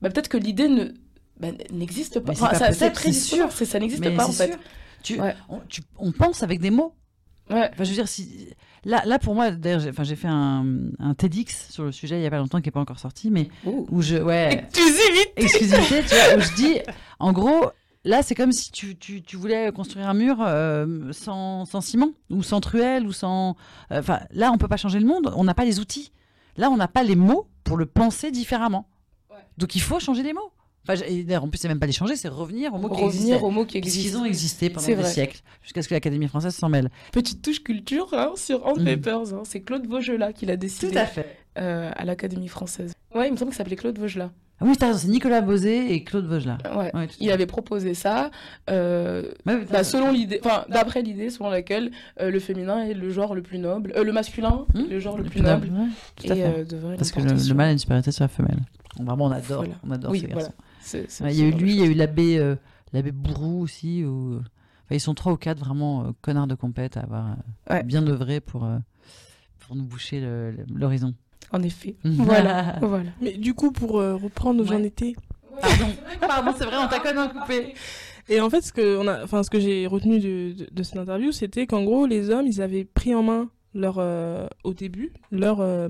bah, 0.00 0.10
peut-être 0.10 0.28
que 0.28 0.36
l'idée 0.36 0.68
ne 0.68 0.92
bah, 1.40 1.48
n'existe 1.72 2.20
pas. 2.20 2.32
Enfin, 2.32 2.48
pas 2.48 2.72
ça, 2.72 2.90
prédisposant, 2.90 3.48
sûr. 3.48 3.52
c'est- 3.52 3.64
ça 3.64 3.78
n'existe 3.80 4.04
Mais 4.04 4.14
pas 4.14 4.26
en 4.26 4.32
fait. 4.32 4.48
sûr. 4.52 4.58
Tu, 5.02 5.20
Ouais. 5.20 5.34
on, 5.48 5.58
tu- 5.68 5.82
on 5.98 6.12
pense 6.12 6.42
avec 6.44 6.60
des 6.60 6.70
mots. 6.70 6.94
Ouais. 7.50 7.68
Enfin, 7.72 7.82
je 7.82 7.88
veux 7.88 7.94
dire, 7.96 8.06
si... 8.08 8.50
là, 8.84 9.02
là, 9.04 9.18
pour 9.18 9.34
moi, 9.34 9.50
d'ailleurs, 9.50 9.80
j'ai 9.80 9.90
enfin, 9.90 10.04
j'ai 10.04 10.14
fait 10.14 10.28
un, 10.28 10.64
un 11.00 11.14
TEDx 11.14 11.70
sur 11.70 11.82
le 11.82 11.90
sujet 11.90 12.20
il 12.20 12.22
y 12.22 12.26
a 12.26 12.30
pas 12.30 12.38
longtemps 12.38 12.60
qui 12.60 12.68
n'est 12.68 12.72
pas 12.72 12.78
encore 12.80 13.00
sorti, 13.00 13.28
mais 13.30 13.48
Ouh. 13.66 13.86
où 13.90 14.00
je. 14.00 14.16
Ouais. 14.16 14.52
Exclusivité 14.68 15.32
exclusivité, 15.36 16.02
tu 16.08 16.14
vois, 16.14 16.36
où 16.36 16.40
je 16.40 16.54
dis, 16.54 16.78
en 17.18 17.32
gros, 17.32 17.72
là, 18.04 18.22
c'est 18.22 18.34
comme 18.34 18.52
si 18.52 18.70
tu, 18.72 18.96
tu, 18.96 19.22
tu 19.22 19.36
voulais 19.36 19.70
construire 19.72 20.08
un 20.08 20.14
mur 20.14 20.38
euh, 20.40 21.12
sans, 21.12 21.64
sans 21.64 21.80
ciment, 21.80 22.10
ou 22.30 22.42
sans 22.42 22.60
truelle, 22.60 23.06
ou 23.06 23.12
sans. 23.12 23.56
euh, 23.90 24.00
Enfin, 24.00 24.20
là, 24.32 24.50
on 24.52 24.58
peut 24.58 24.68
pas 24.68 24.76
changer 24.76 24.98
le 25.00 25.06
monde, 25.06 25.32
on 25.36 25.44
n'a 25.44 25.54
pas 25.54 25.64
les 25.64 25.80
outils. 25.80 26.12
Là, 26.56 26.70
on 26.70 26.76
n'a 26.76 26.88
pas 26.88 27.02
les 27.02 27.16
mots 27.16 27.48
pour 27.64 27.76
le 27.76 27.86
penser 27.86 28.30
différemment. 28.30 28.88
Ouais. 29.30 29.36
Donc, 29.58 29.74
il 29.74 29.80
faut 29.80 29.98
changer 30.00 30.22
les 30.22 30.32
mots. 30.32 30.52
Enfin, 30.88 31.00
en 31.40 31.48
plus, 31.48 31.58
c'est 31.58 31.68
même 31.68 31.78
pas 31.78 31.86
les 31.86 31.92
changer, 31.92 32.16
c'est 32.16 32.26
revenir 32.28 32.74
aux 32.74 32.78
mots 32.78 32.88
qui 32.88 33.00
Revenir 33.00 33.06
existaient. 33.36 33.40
aux 33.44 33.50
mots 33.52 33.64
qui 33.64 33.78
existent. 33.78 34.20
ont 34.20 34.24
existé 34.24 34.68
pendant 34.68 34.84
des 34.84 35.04
siècles, 35.04 35.40
jusqu'à 35.62 35.80
ce 35.80 35.88
que 35.88 35.94
l'Académie 35.94 36.26
française 36.26 36.56
s'en 36.56 36.68
mêle. 36.68 36.90
Petite 37.12 37.40
touche 37.40 37.62
culture 37.62 38.08
hein, 38.14 38.32
sur 38.34 38.66
Hand 38.66 38.80
Mm. 38.80 38.84
Papers. 39.00 39.32
hein. 39.34 39.42
C'est 39.44 39.60
Claude 39.60 39.86
Vaugelas 39.86 40.32
qui 40.32 40.44
l'a 40.44 40.56
décidé 40.56 40.98
fait. 41.06 41.36
euh, 41.56 41.92
à 41.94 42.04
l'Académie 42.04 42.48
française. 42.48 42.94
Ouais, 43.14 43.28
il 43.28 43.32
me 43.32 43.36
semble 43.36 43.50
qu'il 43.52 43.58
s'appelait 43.58 43.76
Claude 43.76 43.96
Vaugelas. 43.96 44.30
Ah 44.62 44.68
oui, 44.68 44.74
c'est 44.78 45.08
Nicolas 45.08 45.40
Bosé 45.40 45.92
et 45.92 46.04
Claude 46.04 46.26
Vaugelas. 46.26 46.58
Ouais. 46.76 46.94
Ouais, 46.94 47.06
tout 47.08 47.14
à 47.14 47.16
Il 47.20 47.30
avait 47.32 47.46
proposé 47.46 47.94
ça, 47.94 48.30
euh, 48.70 49.24
Ouais, 49.46 49.64
bah, 49.70 49.82
selon 49.84 50.12
l'idée, 50.12 50.40
enfin 50.44 50.64
d'après 50.68 51.02
l'idée 51.02 51.30
selon 51.30 51.50
laquelle 51.50 51.90
euh, 52.20 52.30
le 52.30 52.38
féminin 52.38 52.84
est 52.84 52.94
le 52.94 53.10
genre 53.10 53.34
le 53.34 53.42
plus 53.42 53.58
noble, 53.58 53.92
euh, 53.96 54.04
le 54.04 54.12
masculin 54.12 54.64
est 54.74 54.78
le 54.88 55.00
genre 55.00 55.16
le, 55.16 55.24
Le 55.24 55.30
plus 55.30 55.40
noble, 55.40 55.68
ouais, 55.68 55.86
tout 56.16 56.30
à 56.32 56.36
et 56.36 56.42
fait. 56.42 56.64
euh, 56.74 56.96
Parce 56.96 57.10
que 57.10 57.20
le, 57.20 57.54
mâle 57.54 57.68
a 57.68 57.72
une 57.72 57.78
supériorité 57.78 58.12
sur 58.12 58.22
la 58.24 58.28
femelle. 58.28 58.58
On- 59.00 59.04
Vraiment, 59.04 59.24
on 59.26 59.30
adore, 59.32 59.58
Voilà. 59.64 59.74
on 59.86 59.90
adore 59.90 60.10
Oui, 60.12 60.20
ces 60.20 60.26
voilà. 60.28 60.42
garçons. 60.42 60.54
Il 60.94 61.10
ce 61.10 61.24
y 61.40 61.42
a 61.42 61.46
eu 61.46 61.50
lui, 61.52 61.72
il 61.74 61.80
y 61.80 61.82
a 61.82 61.86
eu 61.86 61.94
l'abbé 61.94 62.38
euh, 62.38 62.54
l'abbé 62.92 63.10
Bourrou 63.10 63.62
aussi. 63.62 64.04
Où... 64.04 64.36
Enfin, 64.36 64.94
ils 64.94 65.00
sont 65.00 65.14
trois 65.14 65.32
ou 65.32 65.36
quatre 65.36 65.58
vraiment 65.58 66.02
euh, 66.04 66.10
connards 66.20 66.46
de 66.46 66.54
compète 66.54 66.96
à 66.96 67.00
avoir 67.00 67.26
euh, 67.30 67.74
Ouais. 67.74 67.82
bien 67.82 68.06
œuvré 68.06 68.40
pour, 68.40 68.64
euh, 68.64 68.78
pour 69.60 69.76
nous 69.76 69.84
boucher 69.84 70.22
l'horizon. 70.74 71.14
En 71.52 71.62
effet. 71.62 71.96
Voilà, 72.04 72.76
voilà. 72.80 73.10
Mais 73.20 73.32
du 73.32 73.54
coup, 73.54 73.72
pour 73.72 73.98
euh, 74.00 74.14
reprendre 74.16 74.62
où 74.62 74.66
j'en 74.66 74.76
Ouais. 74.80 74.86
étais. 74.86 75.14
Pardon, 75.60 75.86
pardon, 76.20 76.52
c'est 76.56 76.64
vrai, 76.64 76.76
on 76.82 76.88
t'a 76.88 76.98
connu 77.00 77.18
coupé. 77.38 77.74
Et 78.28 78.40
en 78.40 78.48
fait, 78.48 78.62
ce 78.62 78.72
que, 78.72 78.96
on 78.98 79.06
a, 79.08 79.22
enfin, 79.24 79.42
ce 79.42 79.50
que 79.50 79.60
j'ai 79.60 79.86
retenu 79.86 80.18
de, 80.18 80.52
de, 80.52 80.68
de 80.72 80.82
cette 80.82 80.96
interview, 80.98 81.30
c'était 81.32 81.66
qu'en 81.66 81.82
gros, 81.84 82.06
les 82.06 82.30
hommes, 82.30 82.46
ils 82.46 82.62
avaient 82.62 82.84
pris 82.84 83.14
en 83.14 83.22
main 83.22 83.50
leur, 83.74 83.96
euh, 83.98 84.46
au 84.64 84.72
début 84.74 85.12
leur, 85.30 85.58
euh, 85.60 85.88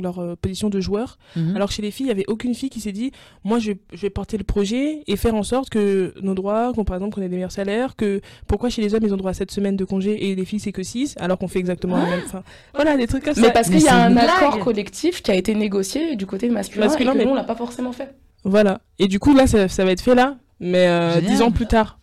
leur 0.00 0.18
euh, 0.20 0.36
position 0.40 0.70
de 0.70 0.80
joueur. 0.80 1.18
Mhm. 1.36 1.54
Alors 1.56 1.68
que 1.68 1.74
chez 1.74 1.82
les 1.82 1.90
filles, 1.90 2.04
il 2.06 2.08
n'y 2.08 2.12
avait 2.12 2.24
aucune 2.28 2.54
fille 2.54 2.70
qui 2.70 2.80
s'est 2.80 2.92
dit 2.92 3.12
Moi, 3.44 3.58
je 3.58 3.72
vais, 3.72 3.78
je 3.92 4.00
vais 4.00 4.10
porter 4.10 4.38
le 4.38 4.44
projet 4.44 5.02
et 5.06 5.16
faire 5.16 5.34
en 5.34 5.42
sorte 5.42 5.68
que 5.70 6.14
nos 6.22 6.34
droits, 6.34 6.72
qu'on, 6.74 6.84
par 6.84 6.96
exemple, 6.96 7.14
qu'on 7.14 7.22
ait 7.22 7.28
des 7.28 7.36
meilleurs 7.36 7.52
salaires, 7.52 7.94
que 7.96 8.20
pourquoi 8.46 8.70
chez 8.70 8.80
les 8.82 8.94
hommes, 8.94 9.02
ils 9.04 9.12
ont 9.12 9.16
droit 9.18 9.30
à 9.32 9.34
7 9.34 9.50
semaines 9.50 9.76
de 9.76 9.84
congé 9.84 10.30
et 10.30 10.34
les 10.34 10.44
filles, 10.44 10.60
c'est 10.60 10.72
que 10.72 10.82
6, 10.82 11.14
alors 11.18 11.38
qu'on 11.38 11.48
fait 11.48 11.58
exactement 11.58 11.96
la 11.98 12.06
même. 12.06 12.20
Enfin, 12.24 12.42
voilà, 12.74 12.96
des 12.96 13.06
trucs 13.06 13.24
comme 13.24 13.34
Mais 13.36 13.48
ça. 13.48 13.50
parce 13.50 13.68
Mais 13.68 13.76
qu'il 13.78 13.86
y 13.86 13.88
a 13.88 14.04
un 14.06 14.10
une 14.10 14.18
accord 14.18 14.52
blague. 14.52 14.64
collectif 14.64 15.22
qui 15.22 15.30
a 15.30 15.34
été 15.34 15.54
négocié 15.54 16.16
du 16.16 16.26
côté 16.26 16.48
masculin, 16.48 16.86
Masculin, 16.86 17.10
et 17.10 17.14
que 17.14 17.18
mais- 17.18 17.24
nous 17.26 17.30
on 17.32 17.34
l'a 17.34 17.44
pas 17.44 17.54
forcément 17.56 17.92
fait. 17.92 18.14
Voilà. 18.44 18.80
Et 18.98 19.08
du 19.08 19.18
coup, 19.20 19.34
là, 19.34 19.46
ça, 19.46 19.68
ça 19.68 19.84
va 19.84 19.92
être 19.92 20.00
fait 20.00 20.14
là, 20.14 20.36
mais 20.58 20.86
euh. 20.88 21.20
10 21.20 21.42
ans 21.42 21.50
plus 21.52 21.66
tard. 21.66 21.98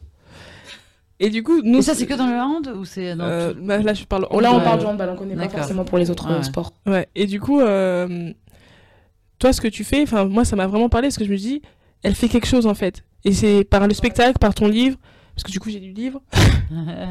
Et 1.20 1.30
du 1.30 1.44
coup, 1.44 1.62
nous. 1.64 1.80
Et 1.80 1.82
ça, 1.82 1.94
c'est 1.96 2.06
que 2.06 2.14
dans 2.14 2.28
le 2.28 2.38
hand 2.40 2.74
ou 2.78 2.86
c'est 2.86 3.16
dans 3.16 3.26
euh, 3.26 3.54
tout- 3.54 3.60
bah, 3.62 3.78
là, 3.80 3.94
je 3.94 4.06
parle. 4.06 4.26
Oh, 4.32 4.40
là 4.40 4.54
on 4.54 4.60
euh, 4.60 4.64
parle 4.64 4.80
du 4.80 4.86
handball, 4.86 5.10
on 5.10 5.16
connaît 5.18 5.36
pas 5.36 5.50
forcément 5.50 5.84
pour 5.84 5.98
les 5.98 6.10
autres 6.10 6.28
Ouais, 6.28 6.34
euh, 6.34 6.38
ouais. 6.38 6.44
sports. 6.44 6.74
Ouais, 6.86 7.08
et 7.16 7.26
du 7.26 7.40
coup, 7.42 7.60
euh, 7.60 8.32
toi, 9.38 9.52
ce 9.54 9.60
que 9.62 9.68
tu 9.68 9.84
fais, 9.84 10.02
enfin, 10.04 10.26
moi, 10.26 10.46
ça 10.46 10.56
m'a 10.56 10.68
vraiment 10.68 10.90
parlé, 10.90 11.08
parce 11.08 11.18
que 11.18 11.26
je 11.26 11.32
me 11.32 11.38
dis, 11.38 11.62
elle 12.04 12.16
fait 12.16 12.30
quelque 12.30 12.48
chose, 12.48 12.66
en 12.68 12.74
fait. 12.74 13.04
Et 13.26 13.34
c'est 13.34 13.64
par 13.66 13.86
le 13.88 13.94
spectacle, 13.94 14.40
par 14.40 14.54
ton 14.54 14.68
livre, 14.70 14.98
parce 15.36 15.44
que 15.44 15.52
du 15.52 15.60
coup, 15.60 15.70
j'ai 15.70 15.80
le 15.82 15.92
livre. 15.92 16.22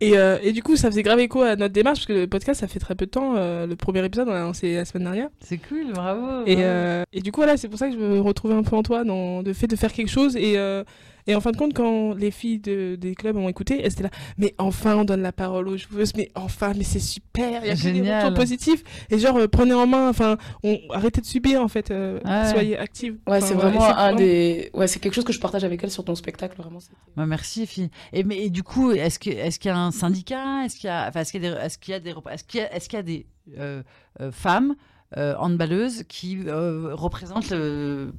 Et, 0.00 0.16
euh, 0.16 0.38
et 0.42 0.52
du 0.52 0.62
coup, 0.62 0.76
ça 0.76 0.88
faisait 0.90 1.02
grave 1.02 1.18
écho 1.18 1.42
à 1.42 1.56
notre 1.56 1.72
démarche, 1.74 1.98
parce 2.00 2.06
que 2.06 2.12
le 2.12 2.26
podcast, 2.28 2.60
ça 2.60 2.68
fait 2.68 2.78
très 2.78 2.94
peu 2.94 3.06
de 3.06 3.10
temps. 3.10 3.34
euh, 3.36 3.66
le 3.66 3.74
premier 3.74 4.04
épisode, 4.04 4.28
on 4.28 4.32
l'a 4.32 4.40
lancé 4.42 4.74
la 4.76 4.84
semaine 4.84 5.04
dernière. 5.04 5.28
c'est 5.40 5.58
cool, 5.58 5.92
bravo. 5.92 6.44
Et, 6.46 6.58
euh, 6.60 7.02
et 7.12 7.20
du 7.20 7.32
coup, 7.32 7.40
voilà, 7.40 7.56
c'est 7.56 7.68
pour 7.68 7.78
ça 7.78 7.88
que 7.88 7.94
je 7.94 7.98
me 7.98 8.20
retrouvais 8.20 8.54
un 8.54 8.62
peu 8.62 8.76
en 8.76 8.82
toi, 8.84 9.02
dans 9.04 9.42
le 9.42 9.52
fait 9.52 9.66
de 9.66 9.74
faire 9.76 9.92
quelque 9.92 10.10
chose. 10.10 10.36
Et, 10.36 10.56
euh, 10.56 10.84
et 11.28 11.34
en 11.36 11.40
fin 11.40 11.52
de 11.52 11.56
compte, 11.56 11.74
quand 11.74 12.14
les 12.14 12.30
filles 12.32 12.58
de- 12.58 12.96
des 12.96 13.14
clubs 13.14 13.36
ont 13.36 13.48
écouté, 13.48 13.80
elles 13.80 13.92
étaient 13.92 14.02
là, 14.02 14.10
mais 14.38 14.54
enfin, 14.58 14.96
on 14.96 15.04
donne 15.04 15.22
la 15.22 15.30
parole 15.32 15.68
aux 15.68 15.76
joueuses, 15.76 16.12
mais 16.16 16.30
enfin, 16.34 16.72
mais 16.76 16.82
c'est 16.84 16.98
super, 16.98 17.62
il 17.62 17.68
y 17.68 17.70
a 17.70 17.76
que 17.76 17.88
des 18.02 18.14
retours 18.16 18.34
positifs. 18.34 18.82
Et 19.10 19.18
genre, 19.18 19.36
euh, 19.36 19.46
prenez 19.46 19.74
en 19.74 19.86
main, 19.86 20.08
enfin, 20.08 20.36
on, 20.64 20.78
arrêtez 20.90 21.20
de 21.20 21.26
subir, 21.26 21.62
en 21.62 21.68
fait, 21.68 21.90
euh, 21.90 22.18
Ouais. 22.24 22.50
soyez 22.50 22.78
actives. 22.78 23.16
Ouais, 23.28 23.40
c'est 23.40 23.54
vraiment 23.54 23.84
un 23.96 24.14
des. 24.14 24.70
Ouais, 24.74 24.86
c'est 24.88 24.98
quelque 24.98 25.14
chose 25.14 25.24
que 25.24 25.32
je 25.32 25.40
partage 25.40 25.64
avec 25.64 25.84
elle 25.84 25.90
sur 25.90 26.04
ton 26.04 26.14
spectacle, 26.14 26.56
vraiment. 26.56 26.78
Ouais, 27.16 27.26
merci, 27.26 27.66
fille. 27.66 27.90
Et, 28.12 28.24
mais, 28.24 28.38
et 28.44 28.50
du 28.50 28.62
coup, 28.62 28.90
est-ce 28.92 29.18
qu'il 29.18 29.34
y 29.34 29.68
a 29.68 29.76
un 29.78 29.90
syndicat? 29.90 30.64
Est-ce 30.64 30.76
qu'il 30.76 30.86
y 30.88 30.90
a, 30.90 31.06
enfin, 31.08 31.20
est-ce 31.20 31.32
qu'il 31.32 31.42
y 31.44 31.46
a 31.46 31.50
des, 31.50 31.56
est-ce 31.64 31.78
qu'il 31.78 31.92
y 31.92 31.94
a 31.94 32.00
des, 32.00 32.10
est-ce 32.10 32.44
qu'il 32.44 32.60
y 32.60 32.62
a, 32.62 32.74
est-ce 32.74 32.88
qu'il 32.88 32.96
y 32.96 33.00
a 33.00 33.02
des 33.02 33.26
euh, 33.58 33.82
euh, 34.20 34.30
femmes 34.32 34.74
handballeuses 35.16 36.02
qui 36.08 36.38
euh, 36.46 36.90
représentent 36.94 37.50
le- 37.50 38.12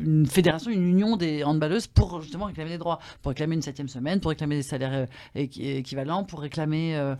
une 0.00 0.26
fédération, 0.26 0.70
une 0.70 0.88
union 0.88 1.16
des 1.16 1.44
handballeuses 1.44 1.86
pour 1.86 2.20
justement 2.20 2.46
réclamer 2.46 2.70
des 2.70 2.78
droits, 2.78 2.98
pour 3.22 3.30
réclamer 3.30 3.54
une 3.54 3.62
septième 3.62 3.88
semaine, 3.88 4.18
pour 4.20 4.30
réclamer 4.30 4.56
des 4.56 4.62
salaires 4.62 4.92
euh, 4.92 5.06
équi- 5.40 5.76
équivalents, 5.76 6.24
pour 6.24 6.40
réclamer. 6.40 6.96
euh, 6.96 7.14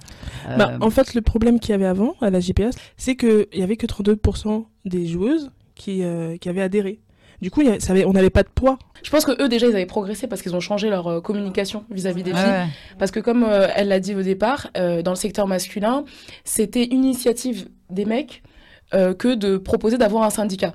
Bah, 0.58 0.72
euh, 0.72 0.78
en 0.80 0.90
fait, 0.90 1.14
le 1.14 1.20
problème 1.22 1.60
qu'il 1.60 1.70
y 1.70 1.74
avait 1.74 1.86
avant 1.86 2.14
à 2.20 2.30
la 2.30 2.40
GPS, 2.40 2.74
c'est 2.96 3.14
qu'il 3.16 3.46
y 3.54 3.62
avait 3.62 3.76
que 3.76 3.86
32% 3.86 4.66
des 4.84 5.06
joueuses 5.06 5.50
qui, 5.76 6.02
euh, 6.02 6.36
qui 6.36 6.48
avaient 6.48 6.62
adhéré. 6.62 7.00
Du 7.40 7.50
coup, 7.50 7.60
il 7.60 7.66
y 7.66 7.70
avait- 7.70 7.80
ça 7.80 7.92
avait- 7.92 8.04
on 8.04 8.12
n'avait 8.12 8.30
pas 8.30 8.42
de 8.44 8.48
poids. 8.48 8.78
Je 9.02 9.10
pense 9.10 9.24
que 9.24 9.42
eux 9.42 9.48
déjà 9.48 9.66
ils 9.66 9.72
avaient 9.74 9.84
progressé 9.86 10.28
parce 10.28 10.42
qu'ils 10.42 10.54
ont 10.54 10.60
changé 10.60 10.88
leur 10.90 11.08
euh, 11.08 11.20
communication 11.20 11.84
vis-à-vis 11.90 12.22
des 12.22 12.32
ouais, 12.32 12.38
filles. 12.38 12.46
ouais. 12.50 12.66
Parce 12.98 13.10
que 13.10 13.18
comme 13.18 13.42
euh, 13.42 13.66
elle 13.74 13.88
l'a 13.88 13.98
dit 13.98 14.14
au 14.14 14.22
départ, 14.22 14.68
euh, 14.76 15.02
dans 15.02 15.10
le 15.10 15.16
secteur 15.16 15.48
masculin, 15.48 16.04
c'était 16.44 16.84
une 16.84 17.02
initiative 17.04 17.68
des 17.90 18.04
mecs 18.04 18.42
euh, 18.94 19.14
que 19.14 19.34
de 19.34 19.56
proposer 19.56 19.98
d'avoir 19.98 20.22
un 20.24 20.30
syndicat. 20.30 20.74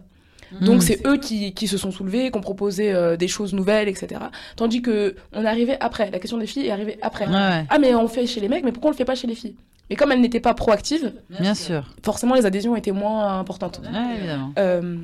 Donc 0.62 0.78
Mm. 0.78 0.82
c'est 0.82 1.06
eux 1.08 1.18
qui, 1.18 1.54
qui 1.54 1.68
se 1.68 1.78
sont 1.78 1.92
soulevés, 1.92 2.32
qui 2.32 2.38
ont 2.38 2.42
proposé 2.42 2.94
euh, 2.94 3.18
des 3.18 3.28
choses 3.28 3.54
nouvelles, 3.54 3.90
etc. 3.90 4.22
Tandis 4.56 4.82
que 4.82 5.16
on 5.34 5.44
est 5.44 5.48
arrivé 5.48 5.76
après. 5.82 6.10
La 6.10 6.20
question 6.20 6.38
des 6.38 6.48
filles 6.48 6.68
est 6.68 6.72
arrivée 6.72 6.98
après. 7.02 7.28
Ouais, 7.28 7.34
ouais, 7.34 7.66
Ah 7.70 7.80
mais 7.80 7.94
on 7.96 8.04
le 8.04 8.08
fait 8.08 8.26
chez 8.26 8.40
les 8.40 8.48
mecs, 8.48 8.64
mais 8.64 8.72
pourquoi 8.72 8.90
on 8.90 8.92
le 8.94 8.98
fait 8.98 9.04
pas 9.06 9.16
chez 9.16 9.28
les 9.28 9.36
filles? 9.36 9.56
Mais 9.90 9.96
comme 9.98 10.12
elles 10.12 10.22
n'étaient 10.22 10.40
pas 10.40 10.54
proactives, 10.54 11.14
bien 11.40 11.54
sûr. 11.54 11.94
forcément 12.04 12.36
les 12.36 12.46
adhésions 12.46 12.76
étaient 12.78 12.92
moins 12.92 13.40
importantes. 13.40 13.82
Ouais, 13.84 14.18
évidemment. 14.18 14.52
Euh, 14.58 14.98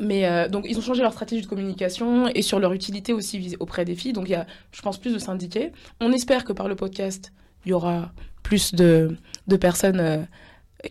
mais 0.00 0.26
euh, 0.26 0.48
donc 0.48 0.64
ils 0.68 0.78
ont 0.78 0.82
changé 0.82 1.02
leur 1.02 1.12
stratégie 1.12 1.42
de 1.42 1.46
communication 1.46 2.28
et 2.28 2.42
sur 2.42 2.58
leur 2.60 2.72
utilité 2.72 3.12
aussi 3.12 3.56
auprès 3.60 3.84
des 3.84 3.94
filles. 3.94 4.12
Donc 4.12 4.28
il 4.28 4.32
y 4.32 4.36
a, 4.36 4.46
je 4.72 4.80
pense, 4.82 4.98
plus 4.98 5.12
de 5.12 5.18
syndiqués. 5.18 5.72
On 6.00 6.12
espère 6.12 6.44
que 6.44 6.52
par 6.52 6.68
le 6.68 6.76
podcast, 6.76 7.32
il 7.66 7.70
y 7.70 7.72
aura 7.72 8.12
plus 8.42 8.74
de, 8.74 9.16
de 9.46 9.56
personnes 9.56 10.00
euh, 10.00 10.18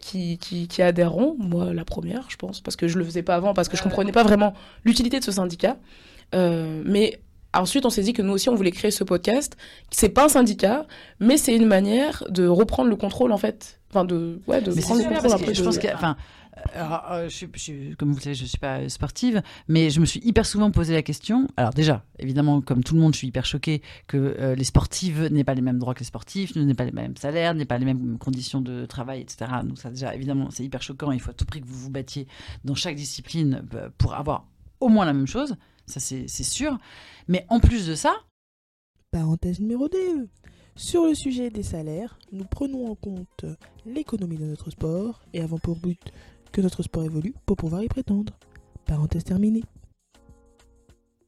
qui, 0.01 0.37
qui, 0.37 0.67
qui 0.67 0.81
adhéreront. 0.81 1.35
Moi, 1.39 1.73
la 1.73 1.85
première, 1.85 2.25
je 2.29 2.35
pense, 2.37 2.61
parce 2.61 2.75
que 2.75 2.87
je 2.87 2.97
le 2.97 3.05
faisais 3.05 3.23
pas 3.23 3.35
avant, 3.35 3.53
parce 3.53 3.69
que 3.69 3.77
je 3.77 3.83
comprenais 3.83 4.11
pas 4.11 4.23
vraiment 4.23 4.53
l'utilité 4.83 5.19
de 5.19 5.23
ce 5.23 5.31
syndicat. 5.31 5.77
Euh, 6.35 6.81
mais 6.85 7.19
ensuite, 7.53 7.85
on 7.85 7.89
s'est 7.89 8.01
dit 8.03 8.13
que 8.13 8.21
nous 8.21 8.33
aussi, 8.33 8.49
on 8.49 8.55
voulait 8.55 8.71
créer 8.71 8.91
ce 8.91 9.03
podcast. 9.03 9.55
C'est 9.91 10.09
pas 10.09 10.25
un 10.25 10.29
syndicat, 10.29 10.85
mais 11.19 11.37
c'est 11.37 11.55
une 11.55 11.65
manière 11.65 12.23
de 12.29 12.47
reprendre 12.47 12.89
le 12.89 12.95
contrôle, 12.95 13.31
en 13.31 13.37
fait. 13.37 13.79
Enfin, 13.89 14.03
de, 14.03 14.41
ouais, 14.47 14.61
de 14.61 14.71
Mais 14.73 14.81
prendre 14.81 14.99
le 15.01 15.07
contrôle 15.07 15.21
parce 15.29 15.33
un 15.35 15.37
que 15.39 15.45
peu 15.45 15.53
je 15.53 15.61
de- 15.61 15.65
pense 15.65 15.77
que, 15.77 15.87
enfin, 15.93 16.17
alors, 16.73 17.11
euh, 17.11 17.29
je 17.29 17.47
suis- 17.57 17.95
comme 17.97 18.09
vous 18.11 18.17
le 18.17 18.21
savez, 18.21 18.35
je 18.35 18.45
suis 18.45 18.57
pas 18.57 18.87
sportive, 18.89 19.41
mais 19.67 19.89
je 19.89 19.99
me 19.99 20.05
suis 20.05 20.19
hyper 20.23 20.45
souvent 20.45 20.71
posé 20.71 20.93
la 20.93 21.01
question. 21.01 21.47
Alors 21.57 21.71
déjà, 21.71 22.03
évidemment, 22.19 22.61
comme 22.61 22.83
tout 22.83 22.93
le 22.95 23.01
monde, 23.01 23.13
je 23.13 23.19
suis 23.19 23.27
hyper 23.27 23.45
choquée 23.45 23.81
que 24.07 24.17
euh, 24.17 24.55
les 24.55 24.63
sportives 24.63 25.27
n'aient 25.31 25.43
pas 25.43 25.53
les 25.53 25.61
mêmes 25.61 25.79
droits 25.79 25.93
que 25.93 25.99
les 25.99 26.05
sportifs, 26.05 26.55
n'aient 26.55 26.73
pas 26.73 26.85
les 26.85 26.91
mêmes 26.91 27.17
salaires, 27.17 27.53
n'aient 27.53 27.65
pas 27.65 27.77
les 27.77 27.85
mêmes 27.85 28.17
conditions 28.17 28.61
de 28.61 28.85
travail, 28.85 29.21
etc. 29.21 29.45
Donc 29.63 29.77
ça, 29.77 29.89
déjà, 29.89 30.13
évidemment, 30.15 30.49
c'est 30.51 30.63
hyper 30.63 30.81
choquant. 30.81 31.11
Il 31.11 31.19
faut 31.19 31.31
à 31.31 31.33
tout 31.33 31.45
prix 31.45 31.61
que 31.61 31.67
vous 31.67 31.77
vous 31.79 31.89
battiez 31.91 32.27
dans 32.63 32.75
chaque 32.75 32.95
discipline 32.95 33.63
euh, 33.75 33.89
pour 33.97 34.13
avoir 34.15 34.47
au 34.79 34.89
moins 34.89 35.05
la 35.05 35.13
même 35.13 35.27
chose. 35.27 35.55
Ça, 35.85 35.99
c'est 35.99 36.27
sûr. 36.27 36.77
Mais 37.27 37.45
en 37.49 37.59
plus 37.59 37.87
de 37.87 37.95
ça, 37.95 38.13
Parenthèse 39.11 39.59
numéro 39.59 39.87
2. 39.87 40.27
Sur 40.75 41.05
le 41.05 41.15
sujet 41.15 41.49
des 41.49 41.63
salaires, 41.63 42.19
nous 42.31 42.43
prenons 42.43 42.91
en 42.91 42.95
compte 42.95 43.45
l'économie 43.85 44.37
de 44.37 44.45
notre 44.45 44.69
sport 44.69 45.21
et 45.33 45.41
avons 45.41 45.57
pour 45.57 45.77
but 45.77 45.99
que 46.51 46.61
notre 46.61 46.83
sport 46.83 47.03
évolue 47.03 47.33
pour 47.45 47.57
pouvoir 47.57 47.83
y 47.83 47.87
prétendre. 47.87 48.33
Parenthèse 48.85 49.23
terminée. 49.23 49.63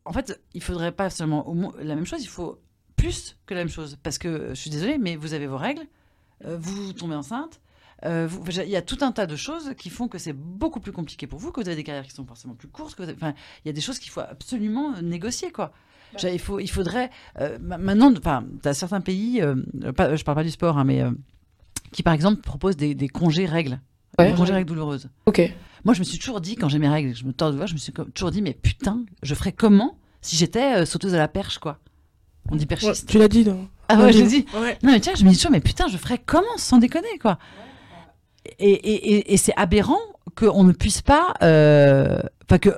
En 0.06 0.14
fait, 0.14 0.42
il 0.54 0.64
faudrait 0.64 0.92
pas 0.92 1.10
seulement 1.10 1.48
au 1.48 1.54
moins 1.54 1.74
la 1.82 1.96
même 1.96 2.06
chose, 2.06 2.24
il 2.24 2.28
faut 2.30 2.60
plus 2.96 3.38
que 3.46 3.54
la 3.54 3.62
même 3.62 3.70
chose. 3.70 3.98
Parce 4.02 4.18
que 4.18 4.50
je 4.50 4.54
suis 4.56 4.70
désolée, 4.70 4.98
mais 4.98 5.16
vous 5.16 5.34
avez 5.34 5.46
vos 5.48 5.58
règles, 5.58 5.84
euh, 6.46 6.58
vous 6.60 6.94
tombez 6.94 7.16
enceinte. 7.16 7.62
euh, 8.06 8.28
vous- 8.30 8.50
il 8.62 8.70
y 8.70 8.78
a 8.78 8.82
tout 8.82 9.00
un 9.02 9.12
tas 9.12 9.26
de 9.26 9.36
choses 9.36 9.74
qui 9.78 9.90
font 9.90 10.08
que 10.08 10.18
c'est 10.18 10.32
beaucoup 10.32 10.80
plus 10.80 10.94
compliqué 10.94 11.28
pour 11.28 11.38
vous, 11.38 11.52
que 11.52 11.60
vous 11.60 11.68
avez 11.68 11.76
des 11.76 11.84
carrières 11.84 12.06
qui 12.06 12.12
sont 12.14 12.26
forcément 12.26 12.54
plus 12.56 12.70
courtes. 12.70 12.96
Que 12.96 13.04
vous 13.04 13.10
avez- 13.10 13.18
enfin, 13.18 13.34
il 13.66 13.68
y 13.68 13.70
a 13.70 13.74
des 13.74 13.82
choses 13.82 14.00
qu'il 14.00 14.10
faut 14.10 14.22
absolument 14.22 15.02
négocier, 15.02 15.52
quoi. 15.52 15.74
Dire, 16.18 16.30
Il, 16.32 16.40
faut, 16.40 16.60
il 16.62 16.70
faudrait. 16.70 17.10
euh, 17.42 17.60
ma- 17.60 17.78
maintenant, 17.78 18.10
enfin, 18.18 18.46
tu 18.64 18.70
as 18.70 18.74
certains 18.74 19.02
pays, 19.02 19.42
euh, 19.42 19.54
pas, 19.92 20.16
je 20.16 20.24
parle 20.24 20.38
pas 20.38 20.44
du 20.46 20.50
sport, 20.50 20.78
hein, 20.78 20.86
mais 20.86 21.02
euh, 21.02 21.12
qui 21.92 22.02
par 22.02 22.14
exemple 22.14 22.40
proposent 22.42 22.78
des, 22.78 22.96
des 22.96 23.10
congés 23.10 23.46
règles. 23.46 23.82
Ouais. 24.20 24.34
Congés 24.36 24.54
règles 24.54 24.68
douloureuses. 24.68 25.10
Ok. 25.26 25.42
Moi, 25.86 25.94
je 25.94 26.00
me 26.00 26.04
suis 26.04 26.18
toujours 26.20 26.42
dit, 26.42 26.56
quand 26.56 26.68
j'ai 26.70 26.80
mes 26.80 26.90
règles, 26.90 27.16
je 27.16 27.24
me 27.26 27.32
tords 27.32 27.52
de 27.52 27.56
voir, 27.56 27.68
je 27.68 27.74
me 27.74 27.80
suis 27.80 27.94
toujours 28.14 28.32
dit, 28.32 28.42
mais 28.42 28.54
putain, 28.54 29.04
je 29.24 29.34
ferais 29.34 29.52
comment 29.54 29.98
si 30.22 30.36
j'étais 30.36 30.82
euh, 30.82 30.86
sauteuse 30.86 31.14
à 31.14 31.18
la 31.18 31.28
perche, 31.30 31.58
quoi? 31.60 31.80
On 32.52 32.56
dit 32.56 32.66
perchiste. 32.66 33.08
tu 33.10 33.18
l'as 33.18 33.28
dit, 33.30 33.46
non? 33.46 33.68
Ah 33.88 33.98
ouais, 34.02 34.12
je 34.14 34.20
l'ai 34.20 34.28
dit. 34.28 34.46
Ouais. 34.60 34.78
Non, 34.84 34.92
mais 34.92 35.00
tiens, 35.00 35.14
je 35.18 35.24
me 35.24 35.30
dis 35.30 35.38
toujours, 35.38 35.52
mais 35.52 35.62
putain, 35.62 35.88
je 35.88 35.98
ferais 35.98 36.18
comment 36.24 36.58
sans 36.58 36.78
déconner, 36.80 37.18
quoi? 37.22 37.40
Et, 38.60 38.70
et, 38.72 39.14
et, 39.16 39.34
et 39.34 39.38
c'est 39.38 39.54
aberrant 39.56 40.00
qu'on 40.36 40.64
ne 40.64 40.72
puisse 40.74 41.02
pas. 41.02 41.34
euh, 41.42 42.20
Enfin, 42.46 42.58
que. 42.58 42.70